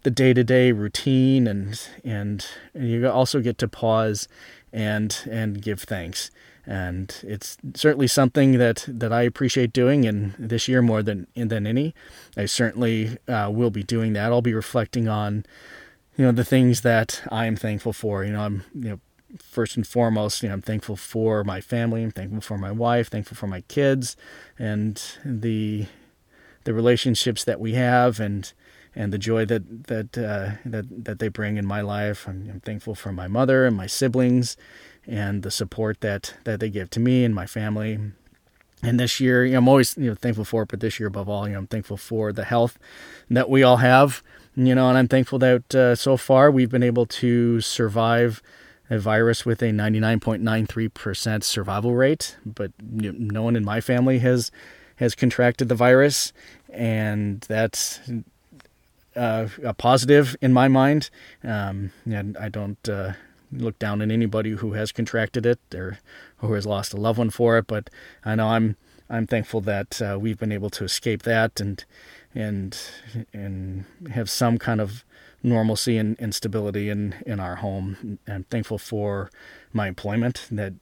the 0.02 0.10
day 0.10 0.32
to 0.32 0.44
day 0.44 0.72
routine, 0.72 1.46
and 1.46 1.80
and 2.04 2.46
you 2.74 3.08
also 3.08 3.40
get 3.40 3.58
to 3.58 3.68
pause 3.68 4.28
and 4.72 5.24
and 5.30 5.62
give 5.62 5.80
thanks. 5.80 6.30
And 6.64 7.14
it's 7.24 7.56
certainly 7.74 8.06
something 8.06 8.58
that, 8.58 8.84
that 8.86 9.12
I 9.12 9.22
appreciate 9.22 9.72
doing, 9.72 10.06
and 10.06 10.34
this 10.38 10.68
year 10.68 10.80
more 10.80 11.02
than 11.02 11.26
than 11.34 11.66
any, 11.66 11.92
I 12.36 12.46
certainly 12.46 13.18
uh, 13.26 13.50
will 13.52 13.70
be 13.70 13.82
doing 13.82 14.12
that. 14.12 14.30
I'll 14.30 14.42
be 14.42 14.54
reflecting 14.54 15.08
on 15.08 15.44
you 16.16 16.24
know 16.24 16.32
the 16.32 16.44
things 16.44 16.82
that 16.82 17.22
I 17.30 17.46
am 17.46 17.56
thankful 17.56 17.92
for. 17.92 18.24
You 18.24 18.32
know, 18.32 18.40
I'm 18.40 18.64
you 18.74 18.90
know 18.90 19.00
first 19.38 19.76
and 19.76 19.86
foremost, 19.86 20.42
you 20.42 20.48
know, 20.48 20.54
I'm 20.54 20.62
thankful 20.62 20.96
for 20.96 21.42
my 21.44 21.60
family. 21.60 22.02
I'm 22.02 22.10
thankful 22.10 22.40
for 22.40 22.58
my 22.58 22.70
wife. 22.70 23.08
Thankful 23.08 23.36
for 23.36 23.46
my 23.46 23.62
kids, 23.62 24.16
and 24.58 25.02
the 25.24 25.86
the 26.64 26.74
relationships 26.74 27.44
that 27.44 27.60
we 27.60 27.74
have, 27.74 28.20
and 28.20 28.52
and 28.94 29.12
the 29.12 29.18
joy 29.18 29.46
that 29.46 29.86
that 29.86 30.18
uh, 30.18 30.58
that 30.66 31.04
that 31.04 31.18
they 31.18 31.28
bring 31.28 31.56
in 31.56 31.66
my 31.66 31.80
life. 31.80 32.28
I'm, 32.28 32.48
I'm, 32.50 32.60
thankful 32.60 32.94
for 32.94 33.12
my 33.12 33.28
mother 33.28 33.66
and 33.66 33.76
my 33.76 33.86
siblings, 33.86 34.56
and 35.06 35.42
the 35.42 35.50
support 35.50 36.00
that 36.02 36.34
that 36.44 36.60
they 36.60 36.68
give 36.68 36.90
to 36.90 37.00
me 37.00 37.24
and 37.24 37.34
my 37.34 37.46
family. 37.46 37.98
And 38.84 38.98
this 38.98 39.20
year, 39.20 39.44
you 39.44 39.52
know, 39.52 39.58
I'm 39.58 39.68
always 39.68 39.96
you 39.96 40.10
know 40.10 40.14
thankful 40.14 40.44
for 40.44 40.64
it, 40.64 40.68
but 40.68 40.80
this 40.80 41.00
year 41.00 41.06
above 41.06 41.28
all, 41.28 41.46
you 41.46 41.54
know, 41.54 41.60
I'm 41.60 41.66
thankful 41.68 41.96
for 41.96 42.32
the 42.32 42.44
health 42.44 42.78
that 43.30 43.48
we 43.48 43.62
all 43.62 43.78
have 43.78 44.22
you 44.54 44.74
know, 44.74 44.88
and 44.88 44.98
I'm 44.98 45.08
thankful 45.08 45.38
that 45.40 45.74
uh, 45.74 45.94
so 45.94 46.16
far 46.16 46.50
we've 46.50 46.70
been 46.70 46.82
able 46.82 47.06
to 47.06 47.60
survive 47.60 48.42
a 48.90 48.98
virus 48.98 49.46
with 49.46 49.62
a 49.62 49.70
99.93% 49.70 51.42
survival 51.42 51.94
rate, 51.94 52.36
but 52.44 52.72
no 52.80 53.42
one 53.42 53.56
in 53.56 53.64
my 53.64 53.80
family 53.80 54.18
has 54.18 54.50
has 54.96 55.14
contracted 55.14 55.68
the 55.68 55.74
virus, 55.74 56.32
and 56.68 57.40
that's 57.48 58.00
uh, 59.16 59.48
a 59.64 59.74
positive 59.74 60.36
in 60.40 60.52
my 60.52 60.68
mind. 60.68 61.10
Um, 61.42 61.92
and 62.04 62.36
I 62.36 62.48
don't 62.48 62.88
uh, 62.88 63.14
look 63.50 63.78
down 63.78 64.02
on 64.02 64.10
anybody 64.10 64.50
who 64.50 64.74
has 64.74 64.92
contracted 64.92 65.46
it 65.46 65.58
or 65.74 65.98
who 66.36 66.52
has 66.52 66.66
lost 66.66 66.92
a 66.92 66.98
loved 66.98 67.18
one 67.18 67.30
for 67.30 67.58
it, 67.58 67.66
but 67.66 67.88
I 68.24 68.34
know 68.34 68.48
I'm 68.48 68.76
I'm 69.08 69.26
thankful 69.26 69.60
that 69.62 70.00
uh, 70.00 70.18
we've 70.18 70.38
been 70.38 70.52
able 70.52 70.70
to 70.70 70.84
escape 70.84 71.22
that 71.22 71.60
and 71.60 71.84
and 72.34 72.78
and 73.32 73.84
have 74.10 74.30
some 74.30 74.58
kind 74.58 74.80
of 74.80 75.04
normalcy 75.42 75.98
and, 75.98 76.16
and 76.20 76.34
stability 76.34 76.88
in, 76.88 77.14
in 77.26 77.40
our 77.40 77.56
home. 77.56 78.18
I'm 78.28 78.44
thankful 78.44 78.78
for 78.78 79.30
my 79.72 79.88
employment 79.88 80.46
that 80.50 80.74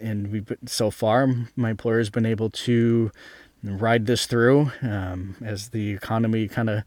and 0.00 0.32
we 0.32 0.44
so 0.66 0.90
far 0.90 1.28
my 1.54 1.70
employer 1.70 1.98
has 1.98 2.10
been 2.10 2.26
able 2.26 2.50
to 2.50 3.10
ride 3.62 4.06
this 4.06 4.26
through 4.26 4.72
um, 4.82 5.36
as 5.44 5.68
the 5.68 5.92
economy 5.92 6.48
kind 6.48 6.68
of 6.68 6.82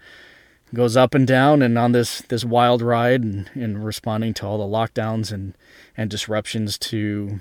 goes 0.74 0.98
up 0.98 1.14
and 1.14 1.28
down 1.28 1.62
and 1.62 1.78
on 1.78 1.92
this 1.92 2.22
this 2.22 2.44
wild 2.44 2.82
ride 2.82 3.24
and, 3.24 3.50
and 3.54 3.86
responding 3.86 4.34
to 4.34 4.46
all 4.46 4.58
the 4.58 4.78
lockdowns 4.78 5.32
and 5.32 5.56
and 5.96 6.10
disruptions 6.10 6.78
to 6.78 7.40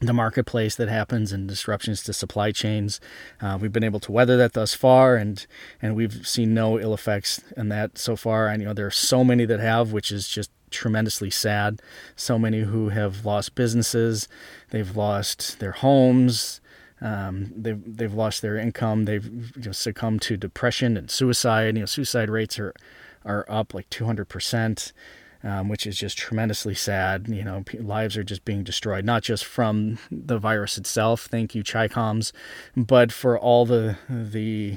the 0.00 0.12
marketplace 0.12 0.76
that 0.76 0.88
happens 0.88 1.30
and 1.30 1.46
disruptions 1.46 2.02
to 2.04 2.12
supply 2.12 2.52
chains. 2.52 3.00
Uh, 3.40 3.58
we've 3.60 3.72
been 3.72 3.84
able 3.84 4.00
to 4.00 4.12
weather 4.12 4.36
that 4.38 4.54
thus 4.54 4.74
far, 4.74 5.16
and 5.16 5.46
and 5.82 5.94
we've 5.94 6.26
seen 6.26 6.54
no 6.54 6.78
ill 6.78 6.94
effects 6.94 7.40
in 7.56 7.68
that 7.68 7.98
so 7.98 8.16
far. 8.16 8.48
And 8.48 8.62
you 8.62 8.68
know 8.68 8.74
there 8.74 8.86
are 8.86 8.90
so 8.90 9.22
many 9.22 9.44
that 9.44 9.60
have, 9.60 9.92
which 9.92 10.10
is 10.10 10.28
just 10.28 10.50
tremendously 10.70 11.30
sad. 11.30 11.82
So 12.16 12.38
many 12.38 12.60
who 12.60 12.88
have 12.88 13.26
lost 13.26 13.54
businesses, 13.54 14.26
they've 14.70 14.96
lost 14.96 15.58
their 15.60 15.72
homes. 15.72 16.60
Um, 17.02 17.52
they've 17.56 17.82
they've 17.96 18.14
lost 18.14 18.42
their 18.42 18.56
income. 18.56 19.04
They've 19.04 19.26
you 19.56 19.62
know, 19.66 19.72
succumbed 19.72 20.22
to 20.22 20.36
depression 20.36 20.96
and 20.96 21.10
suicide. 21.10 21.76
You 21.76 21.80
know, 21.80 21.86
suicide 21.86 22.30
rates 22.30 22.58
are 22.58 22.74
are 23.24 23.44
up 23.48 23.74
like 23.74 23.88
200 23.90 24.28
percent. 24.28 24.92
Um, 25.42 25.70
which 25.70 25.86
is 25.86 25.96
just 25.96 26.18
tremendously 26.18 26.74
sad. 26.74 27.26
You 27.28 27.42
know, 27.42 27.64
lives 27.78 28.14
are 28.18 28.22
just 28.22 28.44
being 28.44 28.62
destroyed, 28.62 29.06
not 29.06 29.22
just 29.22 29.44
from 29.44 29.98
the 30.10 30.38
virus 30.38 30.76
itself. 30.76 31.22
Thank 31.30 31.54
you, 31.54 31.64
Chicoms, 31.64 32.32
but 32.76 33.10
for 33.10 33.38
all 33.38 33.64
the 33.64 33.96
the 34.10 34.76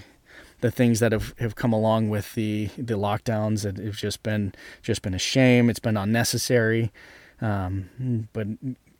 the 0.62 0.71
things 0.71 1.02
that 1.02 1.12
have, 1.12 1.36
have 1.39 1.56
come 1.56 1.73
along 1.73 2.10
with 2.10 2.34
the 2.36 2.69
the 2.78 2.97
lockdowns. 2.97 3.63
that 3.63 3.78
have 3.78 3.97
just 3.97 4.23
been 4.23 4.54
just 4.82 5.02
been 5.02 5.13
a 5.13 5.19
shame. 5.19 5.69
It's 5.69 5.80
been 5.80 5.97
unnecessary. 5.97 6.93
Um, 7.41 8.30
but 8.32 8.47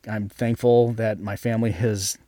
I'm 0.06 0.28
thankful 0.28 0.92
that 0.92 1.18
my 1.18 1.36
family 1.36 1.70
has 1.70 2.18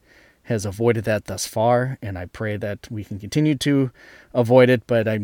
has 0.44 0.64
avoided 0.64 1.04
that 1.04 1.26
thus 1.26 1.46
far, 1.46 1.98
and 2.00 2.16
I 2.16 2.24
pray 2.24 2.56
that 2.56 2.88
we 2.90 3.04
can 3.04 3.18
continue 3.18 3.56
to 3.56 3.90
avoid 4.32 4.70
it. 4.70 4.86
But 4.86 5.06
I 5.06 5.20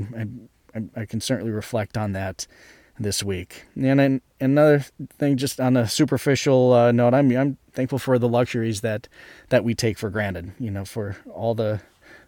I, 0.74 0.82
I 0.94 1.04
can 1.06 1.22
certainly 1.22 1.52
reflect 1.52 1.96
on 1.96 2.12
that 2.12 2.46
this 3.02 3.22
week. 3.22 3.64
And 3.74 3.98
then 3.98 4.20
another 4.40 4.84
thing, 5.18 5.36
just 5.36 5.60
on 5.60 5.76
a 5.76 5.88
superficial 5.88 6.72
uh, 6.72 6.92
note, 6.92 7.14
I'm 7.14 7.30
I'm 7.36 7.58
thankful 7.72 7.98
for 7.98 8.18
the 8.18 8.28
luxuries 8.28 8.80
that 8.80 9.08
that 9.50 9.64
we 9.64 9.74
take 9.74 9.98
for 9.98 10.10
granted. 10.10 10.52
You 10.58 10.70
know, 10.70 10.84
for 10.84 11.16
all 11.32 11.54
the 11.54 11.80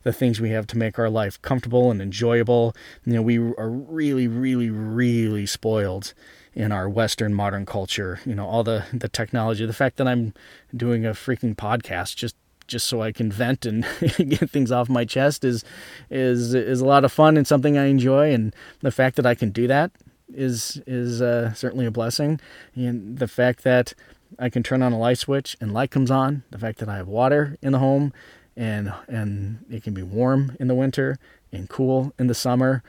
the 0.05 0.13
things 0.13 0.41
we 0.41 0.51
have 0.51 0.67
to 0.69 0.79
make 0.79 0.99
our 0.99 1.11
life 1.11 1.41
comfortable 1.43 1.91
and 1.91 2.01
enjoyable. 2.01 2.77
You 3.05 3.15
know, 3.15 3.23
we 3.23 3.39
are 3.39 3.71
really, 3.71 4.29
really, 4.29 4.71
really 4.71 5.47
spoiled 5.47 6.15
in 6.55 6.71
our 6.71 6.89
Western 6.89 7.35
modern 7.35 7.67
culture. 7.67 8.21
You 8.25 8.35
know, 8.35 8.47
all 8.47 8.63
the 8.63 8.85
the 8.93 9.09
technology, 9.09 9.67
the 9.67 9.73
fact 9.73 9.97
that 9.97 10.07
I'm 10.07 10.35
doing 10.77 11.05
a 11.05 11.11
freaking 11.11 11.57
podcast 11.57 12.17
just 12.17 12.37
just 12.67 12.87
so 12.87 13.03
I 13.03 13.13
can 13.13 13.31
vent 13.31 13.67
and 13.67 13.85
get 14.01 14.51
things 14.51 14.73
off 14.73 14.89
my 14.89 15.05
chest 15.05 15.45
is 15.45 15.65
is 16.11 16.55
is 16.55 16.81
a 16.81 16.87
lot 16.87 17.05
of 17.05 17.13
fun 17.13 17.37
and 17.37 17.47
something 17.47 17.77
I 17.77 17.87
enjoy. 17.87 18.33
And 18.33 18.55
the 18.81 18.93
fact 18.93 19.17
that 19.17 19.27
I 19.27 19.35
can 19.35 19.51
do 19.51 19.67
that 19.67 19.91
is 20.35 20.83
is 20.87 21.23
uh, 21.23 21.53
certainly 21.55 21.87
a 21.87 21.91
blessing. 21.91 22.41
And 22.75 23.19
the 23.19 23.29
fact 23.29 23.65
that 23.65 23.95
I 24.39 24.49
can 24.49 24.63
turn 24.63 24.83
on 24.83 24.93
a 24.93 24.99
light 24.99 25.19
switch 25.19 25.57
and 25.61 25.73
light 25.73 25.91
comes 25.91 26.11
on. 26.11 26.43
The 26.51 26.59
fact 26.59 26.79
that 26.79 26.89
I 26.89 26.97
have 26.97 27.09
water 27.09 27.57
in 27.63 27.73
the 27.73 27.79
home 27.79 28.13
and 28.57 28.93
and 29.09 29.65
it 29.71 29.83
can 29.83 29.95
be 29.95 30.03
warm 30.03 30.57
in 30.61 30.69
the 30.69 30.75
winter 30.75 31.19
and 31.53 31.69
cool 31.69 32.13
in 32.19 32.27
the 32.27 32.35
summer 32.35 32.83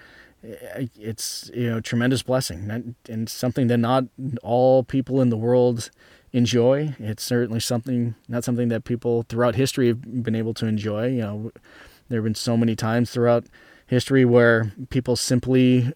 it's 0.96 1.50
you 1.54 1.70
know 1.70 1.80
tremendous 1.80 2.22
blessing 2.22 2.96
and 3.10 3.30
something 3.30 3.68
that 3.68 3.78
not 3.78 4.06
all 4.44 4.84
people 4.84 5.22
in 5.22 5.30
the 5.30 5.38
world 5.38 5.90
enjoy. 6.32 6.96
It's 7.00 7.24
certainly 7.24 7.60
something 7.60 8.16
not 8.28 8.44
something 8.44 8.70
that 8.70 8.84
people 8.84 9.26
throughout 9.28 9.56
history 9.56 9.88
have 9.88 10.24
been 10.24 10.36
able 10.36 10.54
to 10.56 10.66
enjoy. 10.66 11.08
You 11.08 11.22
know, 11.22 11.52
there 12.10 12.20
have 12.20 12.26
been 12.26 12.36
so 12.36 12.58
many 12.58 12.76
times 12.76 13.12
throughout 13.12 13.46
history 13.88 14.26
where 14.26 14.72
people 14.90 15.16
simply 15.16 15.92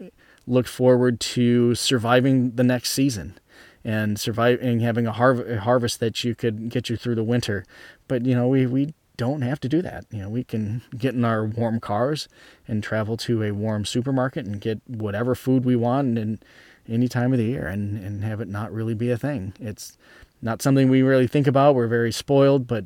looked 0.50 0.70
forward 0.70 1.20
to 1.20 1.76
surviving 1.76 2.52
the 2.52 2.64
next 2.64 2.92
season 2.92 3.38
and 3.86 4.20
surviving 4.20 4.82
having 4.82 5.08
a, 5.08 5.12
a 5.12 5.60
harvest 5.60 6.00
that 6.00 6.24
you 6.24 6.36
could 6.36 6.70
get 6.70 6.90
you 6.90 6.98
through 6.98 7.16
the 7.16 7.24
winter. 7.24 7.66
But 8.08 8.26
you 8.26 8.36
know, 8.36 8.48
we 8.48 8.66
we 8.66 8.94
don't 9.16 9.42
have 9.42 9.60
to 9.60 9.70
do 9.70 9.82
that. 9.82 10.06
You 10.12 10.22
know, 10.22 10.30
we 10.30 10.44
can 10.44 10.82
get 10.98 11.14
in 11.14 11.26
our 11.26 11.46
warm 11.46 11.80
cars 11.80 12.30
and 12.68 12.82
travel 12.82 13.18
to 13.18 13.44
a 13.44 13.52
warm 13.52 13.86
supermarket 13.86 14.46
and 14.46 14.62
get 14.62 14.82
whatever 14.88 15.36
food 15.36 15.66
we 15.66 15.76
want 15.76 16.18
in 16.18 16.40
any 16.88 17.10
time 17.10 17.34
of 17.34 17.38
the 17.38 17.46
year 17.46 17.68
and, 17.68 17.98
and 17.98 18.24
have 18.24 18.40
it 18.40 18.48
not 18.48 18.72
really 18.72 18.94
be 18.94 19.12
a 19.12 19.18
thing. 19.18 19.54
It's 19.60 19.98
not 20.42 20.62
something 20.62 20.90
we 20.90 21.02
really 21.02 21.28
think 21.28 21.48
about. 21.48 21.76
We're 21.76 21.88
very 21.88 22.14
spoiled, 22.14 22.66
but 22.66 22.86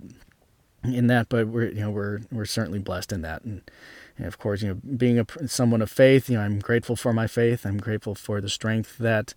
in 0.84 1.06
that, 1.08 1.30
but 1.30 1.48
we're, 1.48 1.70
you 1.70 1.82
know, 1.82 1.92
we're, 1.92 2.22
we're 2.32 2.46
certainly 2.46 2.80
blessed 2.80 3.12
in 3.12 3.22
that. 3.22 3.44
And, 3.44 3.62
and 4.18 4.28
of 4.28 4.38
course, 4.38 4.62
you 4.62 4.70
know, 4.70 4.82
being 4.98 5.20
a 5.20 5.48
someone 5.48 5.82
of 5.82 5.92
faith, 5.92 6.30
you 6.30 6.38
know, 6.38 6.44
I'm 6.44 6.60
grateful 6.60 6.96
for 6.96 7.14
my 7.14 7.28
faith. 7.28 7.66
I'm 7.66 7.78
grateful 7.78 8.16
for 8.16 8.42
the 8.42 8.50
strength 8.50 8.98
that, 9.00 9.34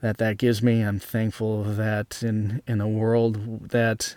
that 0.00 0.18
that 0.18 0.38
gives 0.38 0.62
me. 0.62 0.82
I'm 0.82 0.98
thankful 0.98 1.62
that 1.64 2.22
in, 2.22 2.62
in 2.66 2.80
a 2.80 2.88
world 2.88 3.68
that, 3.70 4.16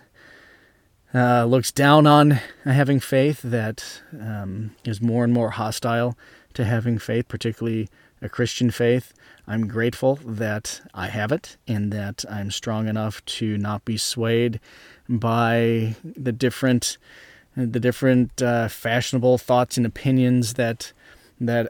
uh, 1.14 1.44
looks 1.46 1.72
down 1.72 2.08
on 2.08 2.40
having 2.64 3.00
faith, 3.00 3.42
that 3.42 4.02
um, 4.20 4.76
is 4.86 5.02
more 5.02 5.24
and 5.24 5.34
more 5.34 5.52
hostile 5.52 6.18
to 6.54 6.64
having 6.64 6.98
faith, 6.98 7.28
particularly 7.28 7.90
a 8.22 8.30
Christian 8.30 8.72
faith. 8.72 9.14
I'm 9.48 9.68
grateful 9.68 10.20
that 10.26 10.82
I 10.94 11.08
have 11.08 11.32
it 11.32 11.58
and 11.68 11.92
that 11.92 12.24
I'm 12.30 12.52
strong 12.52 12.88
enough 12.88 13.24
to 13.26 13.58
not 13.58 13.84
be 13.84 13.98
swayed 13.98 14.60
by 15.10 15.96
the 16.04 16.32
different 16.32 16.98
the 17.56 17.80
different 17.80 18.42
uh, 18.42 18.68
fashionable 18.68 19.38
thoughts 19.38 19.78
and 19.78 19.86
opinions 19.86 20.54
that 20.56 20.94
that 21.42 21.68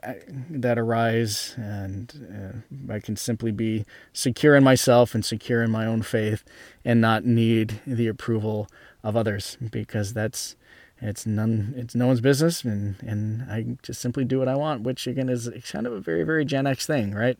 that 0.50 0.78
arise. 0.78 1.56
And 1.58 2.64
uh, 2.90 2.94
I 2.94 3.00
can 3.00 3.16
simply 3.16 3.52
be 3.52 3.86
secure 4.14 4.56
in 4.56 4.64
myself 4.64 5.16
and 5.16 5.26
secure 5.26 5.64
in 5.64 5.72
my 5.72 5.86
own 5.86 6.02
faith 6.02 6.44
and 6.84 7.02
not 7.02 7.26
need 7.26 7.80
the 7.88 8.08
approval 8.08 8.68
of 9.04 9.16
others 9.16 9.58
because 9.72 10.14
that's 10.14 10.56
it's 11.02 11.26
none 11.26 11.74
it's 11.76 11.96
no 11.96 12.08
one's 12.08 12.22
business. 12.22 12.64
And 12.64 12.98
and 13.02 13.44
I 13.50 13.78
just 13.82 14.02
simply 14.02 14.26
do 14.26 14.40
what 14.40 14.50
I 14.50 14.56
want 14.56 14.82
which 14.82 15.08
again 15.08 15.30
is 15.30 15.50
kind 15.72 15.88
of 15.88 15.94
a 15.94 16.02
very 16.02 16.24
very 16.24 16.46
Gen 16.46 16.68
X 16.68 16.86
thing 16.86 17.16
right? 17.16 17.38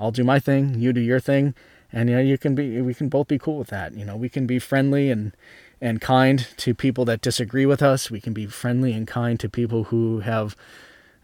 I'll 0.00 0.10
do 0.10 0.24
my 0.24 0.40
thing 0.40 0.80
you 0.80 0.92
do 0.92 1.00
your 1.00 1.20
thing. 1.20 1.54
And 1.92 2.08
you 2.08 2.16
know 2.16 2.22
you 2.22 2.38
can 2.38 2.54
be 2.54 2.80
we 2.80 2.94
can 2.94 3.08
both 3.08 3.28
be 3.28 3.38
cool 3.38 3.58
with 3.58 3.68
that. 3.68 3.94
You 3.94 4.04
know 4.04 4.16
we 4.16 4.28
can 4.28 4.46
be 4.46 4.58
friendly 4.58 5.10
and 5.10 5.36
and 5.84 6.00
kind 6.00 6.48
to 6.56 6.74
people 6.74 7.04
that 7.04 7.20
disagree 7.20 7.66
with 7.66 7.82
us 7.82 8.10
we 8.10 8.20
can 8.20 8.32
be 8.32 8.46
friendly 8.46 8.92
and 8.92 9.06
kind 9.06 9.38
to 9.38 9.48
people 9.48 9.84
who 9.84 10.20
have 10.20 10.56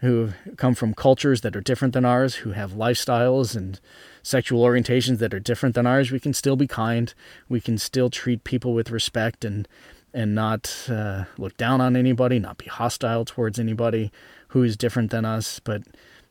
who 0.01 0.31
come 0.57 0.75
from 0.75 0.95
cultures 0.95 1.43
that 1.43 1.55
are 1.55 1.61
different 1.61 1.93
than 1.93 2.05
ours 2.05 2.37
who 2.37 2.53
have 2.53 2.73
lifestyles 2.73 3.55
and 3.55 3.81
sexual 4.23 4.65
orientations 4.65 5.19
that 5.19 5.35
are 5.35 5.41
different 5.41 5.75
than 5.75 5.87
ours, 5.87 6.11
we 6.11 6.21
can 6.21 6.33
still 6.33 6.57
be 6.57 6.67
kind. 6.67 7.13
We 7.49 7.61
can 7.61 7.79
still 7.79 8.11
treat 8.11 8.45
people 8.45 8.75
with 8.75 8.91
respect 8.91 9.45
and 9.45 9.67
and 10.13 10.35
not 10.35 10.87
uh, 10.89 11.25
look 11.39 11.57
down 11.57 11.81
on 11.81 11.95
anybody, 11.95 12.41
not 12.41 12.59
be 12.59 12.67
hostile 12.67 13.25
towards 13.25 13.61
anybody 13.61 14.11
who 14.49 14.65
is 14.65 14.77
different 14.77 15.13
than 15.13 15.25
us. 15.25 15.61
But 15.61 15.83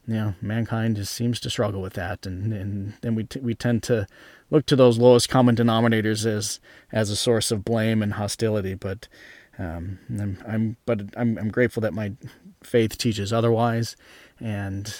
you 0.06 0.16
know, 0.16 0.34
mankind 0.42 0.98
just 0.98 1.14
seems 1.14 1.40
to 1.42 1.50
struggle 1.50 1.82
with 1.82 1.94
that, 1.94 2.26
and 2.26 2.52
and 2.52 2.94
then 3.02 3.16
we 3.16 3.24
t- 3.24 3.40
we 3.40 3.54
tend 3.56 3.84
to 3.84 4.08
look 4.50 4.66
to 4.68 4.76
those 4.76 4.98
lowest 4.98 5.30
common 5.30 5.56
denominators 5.56 6.26
as 6.26 6.60
as 6.92 7.10
a 7.10 7.16
source 7.16 7.52
of 7.52 7.64
blame 7.64 8.02
and 8.02 8.14
hostility. 8.14 8.74
But 8.74 9.08
um, 9.58 10.00
I'm, 10.10 10.38
I'm 10.48 10.78
but 10.86 11.02
I'm 11.18 11.38
I'm 11.38 11.50
grateful 11.50 11.82
that 11.82 11.94
my 11.94 12.14
faith 12.64 12.98
teaches 12.98 13.32
otherwise, 13.34 13.96
and 14.40 14.94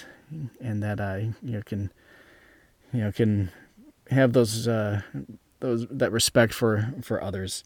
and 0.60 0.82
that 0.82 1.00
I 1.00 1.30
you 1.42 1.52
know 1.52 1.62
can 1.64 1.92
you 2.92 3.00
know 3.00 3.12
can 3.12 3.50
have 4.10 4.32
those 4.32 4.68
uh, 4.68 5.02
those 5.60 5.86
that 5.90 6.12
respect 6.12 6.52
for 6.52 6.92
for 7.02 7.22
others 7.22 7.64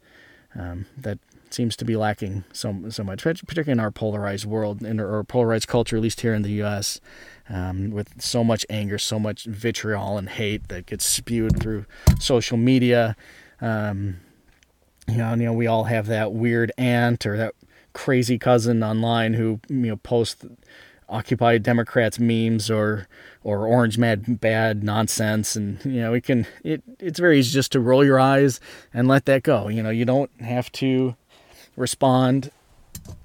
um, 0.55 0.87
that 0.97 1.19
seems 1.55 1.77
to 1.77 1.85
be 1.85 1.97
lacking 1.97 2.45
so 2.53 2.77
so 2.91 3.05
much, 3.05 3.23
particularly 3.23 3.73
in 3.73 3.81
our 3.81 3.91
polarized 3.91 4.45
world 4.45 4.83
in 4.83 5.01
our 5.01 5.25
polarized 5.25 5.69
culture, 5.69 5.97
at 5.97 6.03
least 6.03 6.21
here 6.21 6.35
in 6.35 6.43
the 6.43 6.51
U.S. 6.53 7.01
Um, 7.49 7.91
with 7.91 8.21
so 8.21 8.43
much 8.43 8.67
anger, 8.69 8.99
so 8.99 9.19
much 9.19 9.45
vitriol 9.45 10.19
and 10.19 10.29
hate 10.29 10.69
that 10.69 10.87
gets 10.87 11.05
spewed 11.05 11.61
through 11.61 11.87
social 12.19 12.57
media. 12.57 13.17
Um, 13.61 14.21
you 15.07 15.19
know, 15.19 15.31
you 15.35 15.45
know, 15.45 15.53
we 15.53 15.67
all 15.67 15.85
have 15.85 16.07
that 16.07 16.33
weird 16.33 16.73
aunt 16.79 17.27
or 17.27 17.37
that 17.37 17.55
crazy 17.93 18.39
cousin 18.39 18.83
online 18.83 19.35
who 19.35 19.61
you 19.69 19.77
know 19.77 19.97
posts 19.97 20.45
Occupy 21.09 21.59
Democrats 21.59 22.19
memes 22.19 22.71
or 22.71 23.07
or 23.43 23.67
Orange 23.67 23.99
Mad 23.99 24.41
Bad 24.41 24.83
nonsense, 24.83 25.55
and 25.55 25.85
you 25.85 26.01
know 26.01 26.15
it 26.15 26.25
can 26.25 26.47
it 26.63 26.83
it's 26.99 27.19
very 27.19 27.39
easy 27.39 27.53
just 27.53 27.73
to 27.73 27.81
roll 27.81 28.05
your 28.05 28.19
eyes 28.19 28.59
and 28.93 29.07
let 29.07 29.27
that 29.27 29.43
go. 29.43 29.69
You 29.69 29.83
know 29.83 29.91
you 29.91 30.05
don't 30.05 30.31
have 30.41 30.73
to 30.73 31.15
respond. 31.77 32.51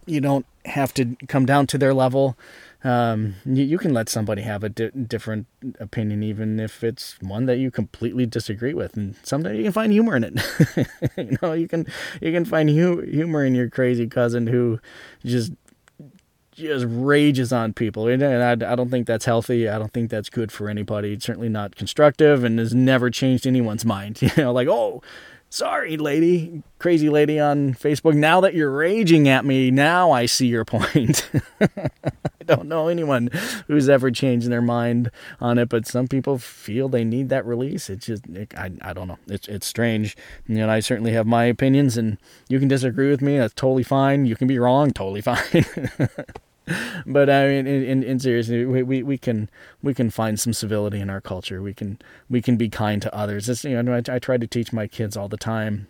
You 0.05 0.21
don't 0.21 0.45
have 0.65 0.93
to 0.95 1.15
come 1.27 1.45
down 1.45 1.67
to 1.67 1.77
their 1.77 1.93
level. 1.93 2.37
Um, 2.83 3.35
you, 3.45 3.63
you, 3.65 3.77
can 3.77 3.93
let 3.93 4.07
somebody 4.07 4.41
have 4.43 4.63
a 4.63 4.69
di- 4.69 4.91
different 4.91 5.47
opinion, 5.81 6.23
even 6.23 6.61
if 6.61 6.81
it's 6.81 7.21
one 7.21 7.45
that 7.45 7.57
you 7.57 7.71
completely 7.71 8.25
disagree 8.25 8.73
with, 8.73 8.95
and 8.95 9.15
sometimes 9.21 9.57
you 9.57 9.63
can 9.63 9.73
find 9.73 9.91
humor 9.91 10.15
in 10.15 10.23
it. 10.23 10.87
you 11.17 11.37
know, 11.41 11.51
you 11.51 11.67
can 11.67 11.85
you 12.21 12.31
can 12.31 12.45
find 12.45 12.69
hu- 12.69 13.01
humor 13.01 13.43
in 13.43 13.53
your 13.53 13.69
crazy 13.69 14.07
cousin 14.07 14.47
who 14.47 14.79
just 15.25 15.51
just 16.59 16.85
rages 16.87 17.51
on 17.51 17.73
people. 17.73 18.07
And 18.07 18.23
I, 18.23 18.51
I 18.51 18.75
don't 18.75 18.89
think 18.89 19.07
that's 19.07 19.25
healthy. 19.25 19.67
I 19.67 19.79
don't 19.79 19.91
think 19.93 20.09
that's 20.09 20.29
good 20.29 20.51
for 20.51 20.69
anybody. 20.69 21.13
It's 21.13 21.25
certainly 21.25 21.49
not 21.49 21.75
constructive 21.75 22.43
and 22.43 22.59
has 22.59 22.73
never 22.73 23.09
changed 23.09 23.47
anyone's 23.47 23.85
mind. 23.85 24.21
You 24.29 24.43
know, 24.43 24.53
like, 24.53 24.67
oh, 24.67 25.01
Sorry, 25.51 25.97
lady, 25.97 26.61
crazy 26.77 27.09
lady 27.09 27.39
on 27.39 27.73
Facebook. 27.73 28.13
Now 28.13 28.39
that 28.41 28.53
you're 28.53 28.69
raging 28.69 29.27
at 29.27 29.45
me, 29.45 29.71
now 29.71 30.11
I 30.11 30.27
see 30.27 30.45
your 30.45 30.63
point. 30.63 31.27
I 31.59 31.89
don't 32.45 32.67
know 32.67 32.87
anyone 32.87 33.31
who's 33.65 33.89
ever 33.89 34.11
changed 34.11 34.47
their 34.47 34.61
mind 34.61 35.09
on 35.39 35.57
it, 35.57 35.67
but 35.67 35.87
some 35.87 36.07
people 36.07 36.37
feel 36.37 36.87
they 36.87 37.03
need 37.03 37.29
that 37.29 37.47
release. 37.47 37.89
It's 37.89 38.05
just, 38.05 38.27
it, 38.27 38.53
I, 38.55 38.71
I 38.81 38.93
don't 38.93 39.07
know. 39.07 39.17
It's, 39.27 39.47
it's 39.47 39.65
strange. 39.65 40.15
You 40.47 40.57
know, 40.57 40.69
I 40.69 40.81
certainly 40.81 41.13
have 41.13 41.25
my 41.25 41.45
opinions, 41.45 41.97
and 41.97 42.19
you 42.47 42.59
can 42.59 42.67
disagree 42.67 43.09
with 43.09 43.21
me. 43.21 43.39
That's 43.39 43.55
totally 43.55 43.83
fine. 43.83 44.27
You 44.27 44.35
can 44.35 44.47
be 44.47 44.59
wrong. 44.59 44.91
Totally 44.91 45.21
fine. 45.21 45.65
but 47.05 47.29
I 47.29 47.47
mean, 47.47 47.67
in, 47.67 47.83
in, 47.83 48.03
in 48.03 48.19
seriously, 48.19 48.65
we, 48.65 48.83
we, 48.83 49.03
we 49.03 49.17
can 49.17 49.49
we 49.81 49.93
can 49.93 50.09
find 50.09 50.39
some 50.39 50.53
civility 50.53 50.99
in 50.99 51.09
our 51.09 51.21
culture. 51.21 51.61
We 51.61 51.73
can 51.73 51.99
we 52.29 52.41
can 52.41 52.57
be 52.57 52.69
kind 52.69 53.01
to 53.01 53.13
others. 53.15 53.49
It's, 53.49 53.63
you 53.63 53.81
know, 53.81 53.93
I, 53.93 54.15
I 54.15 54.19
try 54.19 54.37
to 54.37 54.47
teach 54.47 54.73
my 54.73 54.87
kids 54.87 55.17
all 55.17 55.27
the 55.27 55.37
time. 55.37 55.87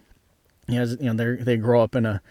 You 0.68 0.86
know, 0.86 0.96
you 1.00 1.14
know 1.14 1.36
they 1.36 1.44
they 1.44 1.58
grow 1.58 1.82
up 1.82 1.96
in 1.96 2.06
a 2.06 2.22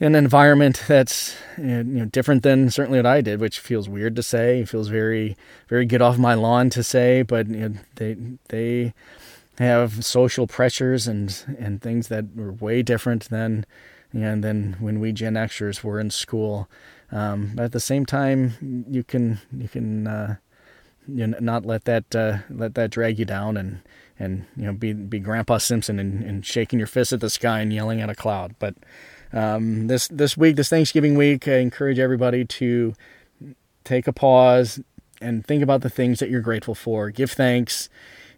an 0.00 0.14
environment 0.14 0.82
that's 0.88 1.36
you 1.56 1.84
know 1.84 2.06
different 2.06 2.42
than 2.42 2.70
certainly 2.70 2.98
what 2.98 3.06
I 3.06 3.20
did, 3.20 3.40
which 3.40 3.60
feels 3.60 3.88
weird 3.88 4.16
to 4.16 4.22
say. 4.22 4.60
It 4.60 4.68
feels 4.68 4.88
very 4.88 5.36
very 5.68 5.86
get 5.86 6.02
off 6.02 6.18
my 6.18 6.34
lawn 6.34 6.70
to 6.70 6.82
say, 6.82 7.22
but 7.22 7.48
you 7.48 7.68
know, 7.68 7.74
they 7.96 8.16
they 8.48 8.94
have 9.58 10.04
social 10.04 10.46
pressures 10.46 11.06
and 11.06 11.56
and 11.58 11.80
things 11.80 12.08
that 12.08 12.34
were 12.34 12.52
way 12.52 12.82
different 12.82 13.28
than 13.28 13.64
and 14.14 14.44
then 14.44 14.76
when 14.78 15.00
we 15.00 15.12
Gen 15.12 15.34
Xers 15.34 15.82
were 15.82 15.98
in 15.98 16.10
school. 16.10 16.68
Um, 17.10 17.52
but 17.54 17.66
at 17.66 17.72
the 17.72 17.80
same 17.80 18.06
time, 18.06 18.84
you 18.88 19.04
can 19.04 19.40
you 19.56 19.68
can 19.68 20.06
uh, 20.06 20.36
you 21.06 21.26
know, 21.26 21.38
not 21.40 21.66
let 21.66 21.84
that 21.84 22.14
uh, 22.14 22.38
let 22.50 22.74
that 22.74 22.90
drag 22.90 23.18
you 23.18 23.24
down 23.24 23.56
and 23.56 23.80
and 24.18 24.46
you 24.56 24.64
know 24.64 24.72
be 24.72 24.92
be 24.92 25.18
Grandpa 25.18 25.58
Simpson 25.58 25.98
and, 25.98 26.22
and 26.22 26.46
shaking 26.46 26.78
your 26.78 26.88
fist 26.88 27.12
at 27.12 27.20
the 27.20 27.30
sky 27.30 27.60
and 27.60 27.72
yelling 27.72 28.00
at 28.00 28.10
a 28.10 28.14
cloud. 28.14 28.54
But 28.58 28.74
um, 29.32 29.88
this 29.88 30.08
this 30.08 30.36
week, 30.36 30.56
this 30.56 30.68
Thanksgiving 30.68 31.16
week, 31.16 31.46
I 31.48 31.56
encourage 31.56 31.98
everybody 31.98 32.44
to 32.44 32.94
take 33.84 34.06
a 34.06 34.12
pause 34.12 34.80
and 35.20 35.46
think 35.46 35.62
about 35.62 35.82
the 35.82 35.90
things 35.90 36.20
that 36.20 36.30
you're 36.30 36.40
grateful 36.40 36.74
for. 36.74 37.10
Give 37.10 37.30
thanks 37.30 37.88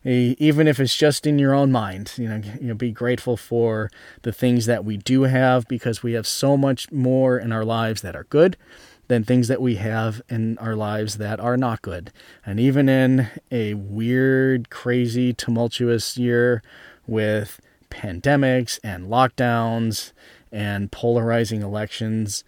even 0.08 0.68
if 0.68 0.78
it's 0.78 0.96
just 0.96 1.26
in 1.26 1.38
your 1.38 1.52
own 1.52 1.72
mind 1.72 2.12
you 2.16 2.28
know 2.28 2.40
you 2.60 2.68
know 2.68 2.74
be 2.74 2.92
grateful 2.92 3.36
for 3.36 3.90
the 4.22 4.32
things 4.32 4.66
that 4.66 4.84
we 4.84 4.96
do 4.96 5.22
have 5.22 5.66
because 5.68 6.02
we 6.02 6.12
have 6.12 6.26
so 6.26 6.56
much 6.56 6.90
more 6.92 7.38
in 7.38 7.52
our 7.52 7.64
lives 7.64 8.02
that 8.02 8.14
are 8.14 8.24
good 8.24 8.56
than 9.08 9.24
things 9.24 9.48
that 9.48 9.60
we 9.60 9.76
have 9.76 10.20
in 10.28 10.58
our 10.58 10.74
lives 10.74 11.18
that 11.18 11.38
are 11.38 11.56
not 11.56 11.82
good. 11.82 12.12
And 12.44 12.58
even 12.58 12.88
in 12.88 13.28
a 13.50 13.74
weird 13.74 14.70
crazy 14.70 15.32
tumultuous 15.32 16.16
year 16.16 16.62
with 17.06 17.60
pandemics 17.90 18.80
and 18.82 19.06
lockdowns 19.06 20.12
and 20.50 20.90
polarizing 20.90 21.62
elections 21.62 22.44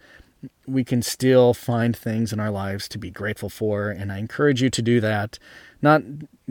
we 0.65 0.85
can 0.85 1.01
still 1.01 1.53
find 1.53 1.97
things 1.97 2.31
in 2.31 2.39
our 2.39 2.51
lives 2.51 2.87
to 2.87 2.97
be 2.97 3.09
grateful 3.09 3.49
for. 3.49 3.89
And 3.89 4.11
i 4.11 4.17
encourage 4.17 4.61
you 4.61 4.69
to 4.69 4.81
do 4.81 5.01
that 5.01 5.37
not 5.81 6.01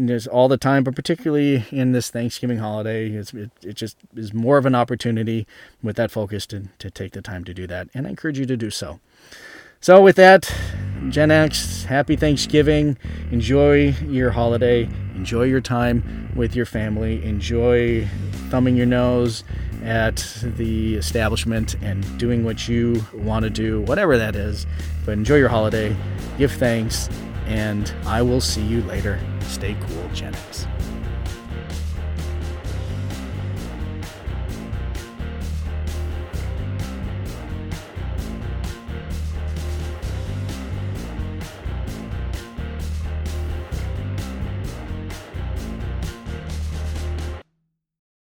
just 0.06 0.26
all 0.28 0.48
the 0.48 0.56
time, 0.56 0.84
but 0.84 0.94
particularly 0.94 1.64
in 1.70 1.92
this 1.92 2.10
Thanksgiving 2.10 2.58
holiday, 2.58 3.10
it, 3.10 3.32
it 3.62 3.74
just 3.74 3.96
is 4.14 4.32
more 4.32 4.58
of 4.58 4.66
an 4.66 4.74
opportunity 4.74 5.46
with 5.82 5.96
that 5.96 6.10
focus 6.10 6.46
to, 6.46 6.68
to 6.78 6.90
take 6.90 7.12
the 7.12 7.22
time 7.22 7.44
to 7.44 7.54
do 7.54 7.66
that. 7.66 7.88
And 7.94 8.06
I 8.06 8.10
encourage 8.10 8.38
you 8.38 8.46
to 8.46 8.56
do 8.56 8.70
so. 8.70 9.00
So, 9.80 10.02
with 10.02 10.16
that, 10.16 10.52
Gen 11.08 11.30
X, 11.30 11.84
happy 11.84 12.16
Thanksgiving. 12.16 12.98
Enjoy 13.30 13.94
your 14.06 14.32
holiday. 14.32 14.88
Enjoy 15.14 15.44
your 15.44 15.60
time 15.60 16.32
with 16.34 16.56
your 16.56 16.66
family. 16.66 17.24
Enjoy 17.24 18.04
thumbing 18.50 18.76
your 18.76 18.86
nose 18.86 19.44
at 19.84 20.16
the 20.42 20.96
establishment 20.96 21.76
and 21.80 22.18
doing 22.18 22.44
what 22.44 22.66
you 22.66 23.04
want 23.14 23.44
to 23.44 23.50
do, 23.50 23.80
whatever 23.82 24.18
that 24.18 24.34
is. 24.34 24.66
But 25.04 25.12
enjoy 25.12 25.36
your 25.36 25.48
holiday. 25.48 25.94
Give 26.38 26.50
thanks 26.50 27.08
and 27.48 27.92
I 28.04 28.22
will 28.22 28.40
see 28.40 28.62
you 28.62 28.82
later. 28.82 29.18
Stay 29.42 29.76
cool, 29.80 30.08
Gen 30.12 30.34
X. 30.34 30.66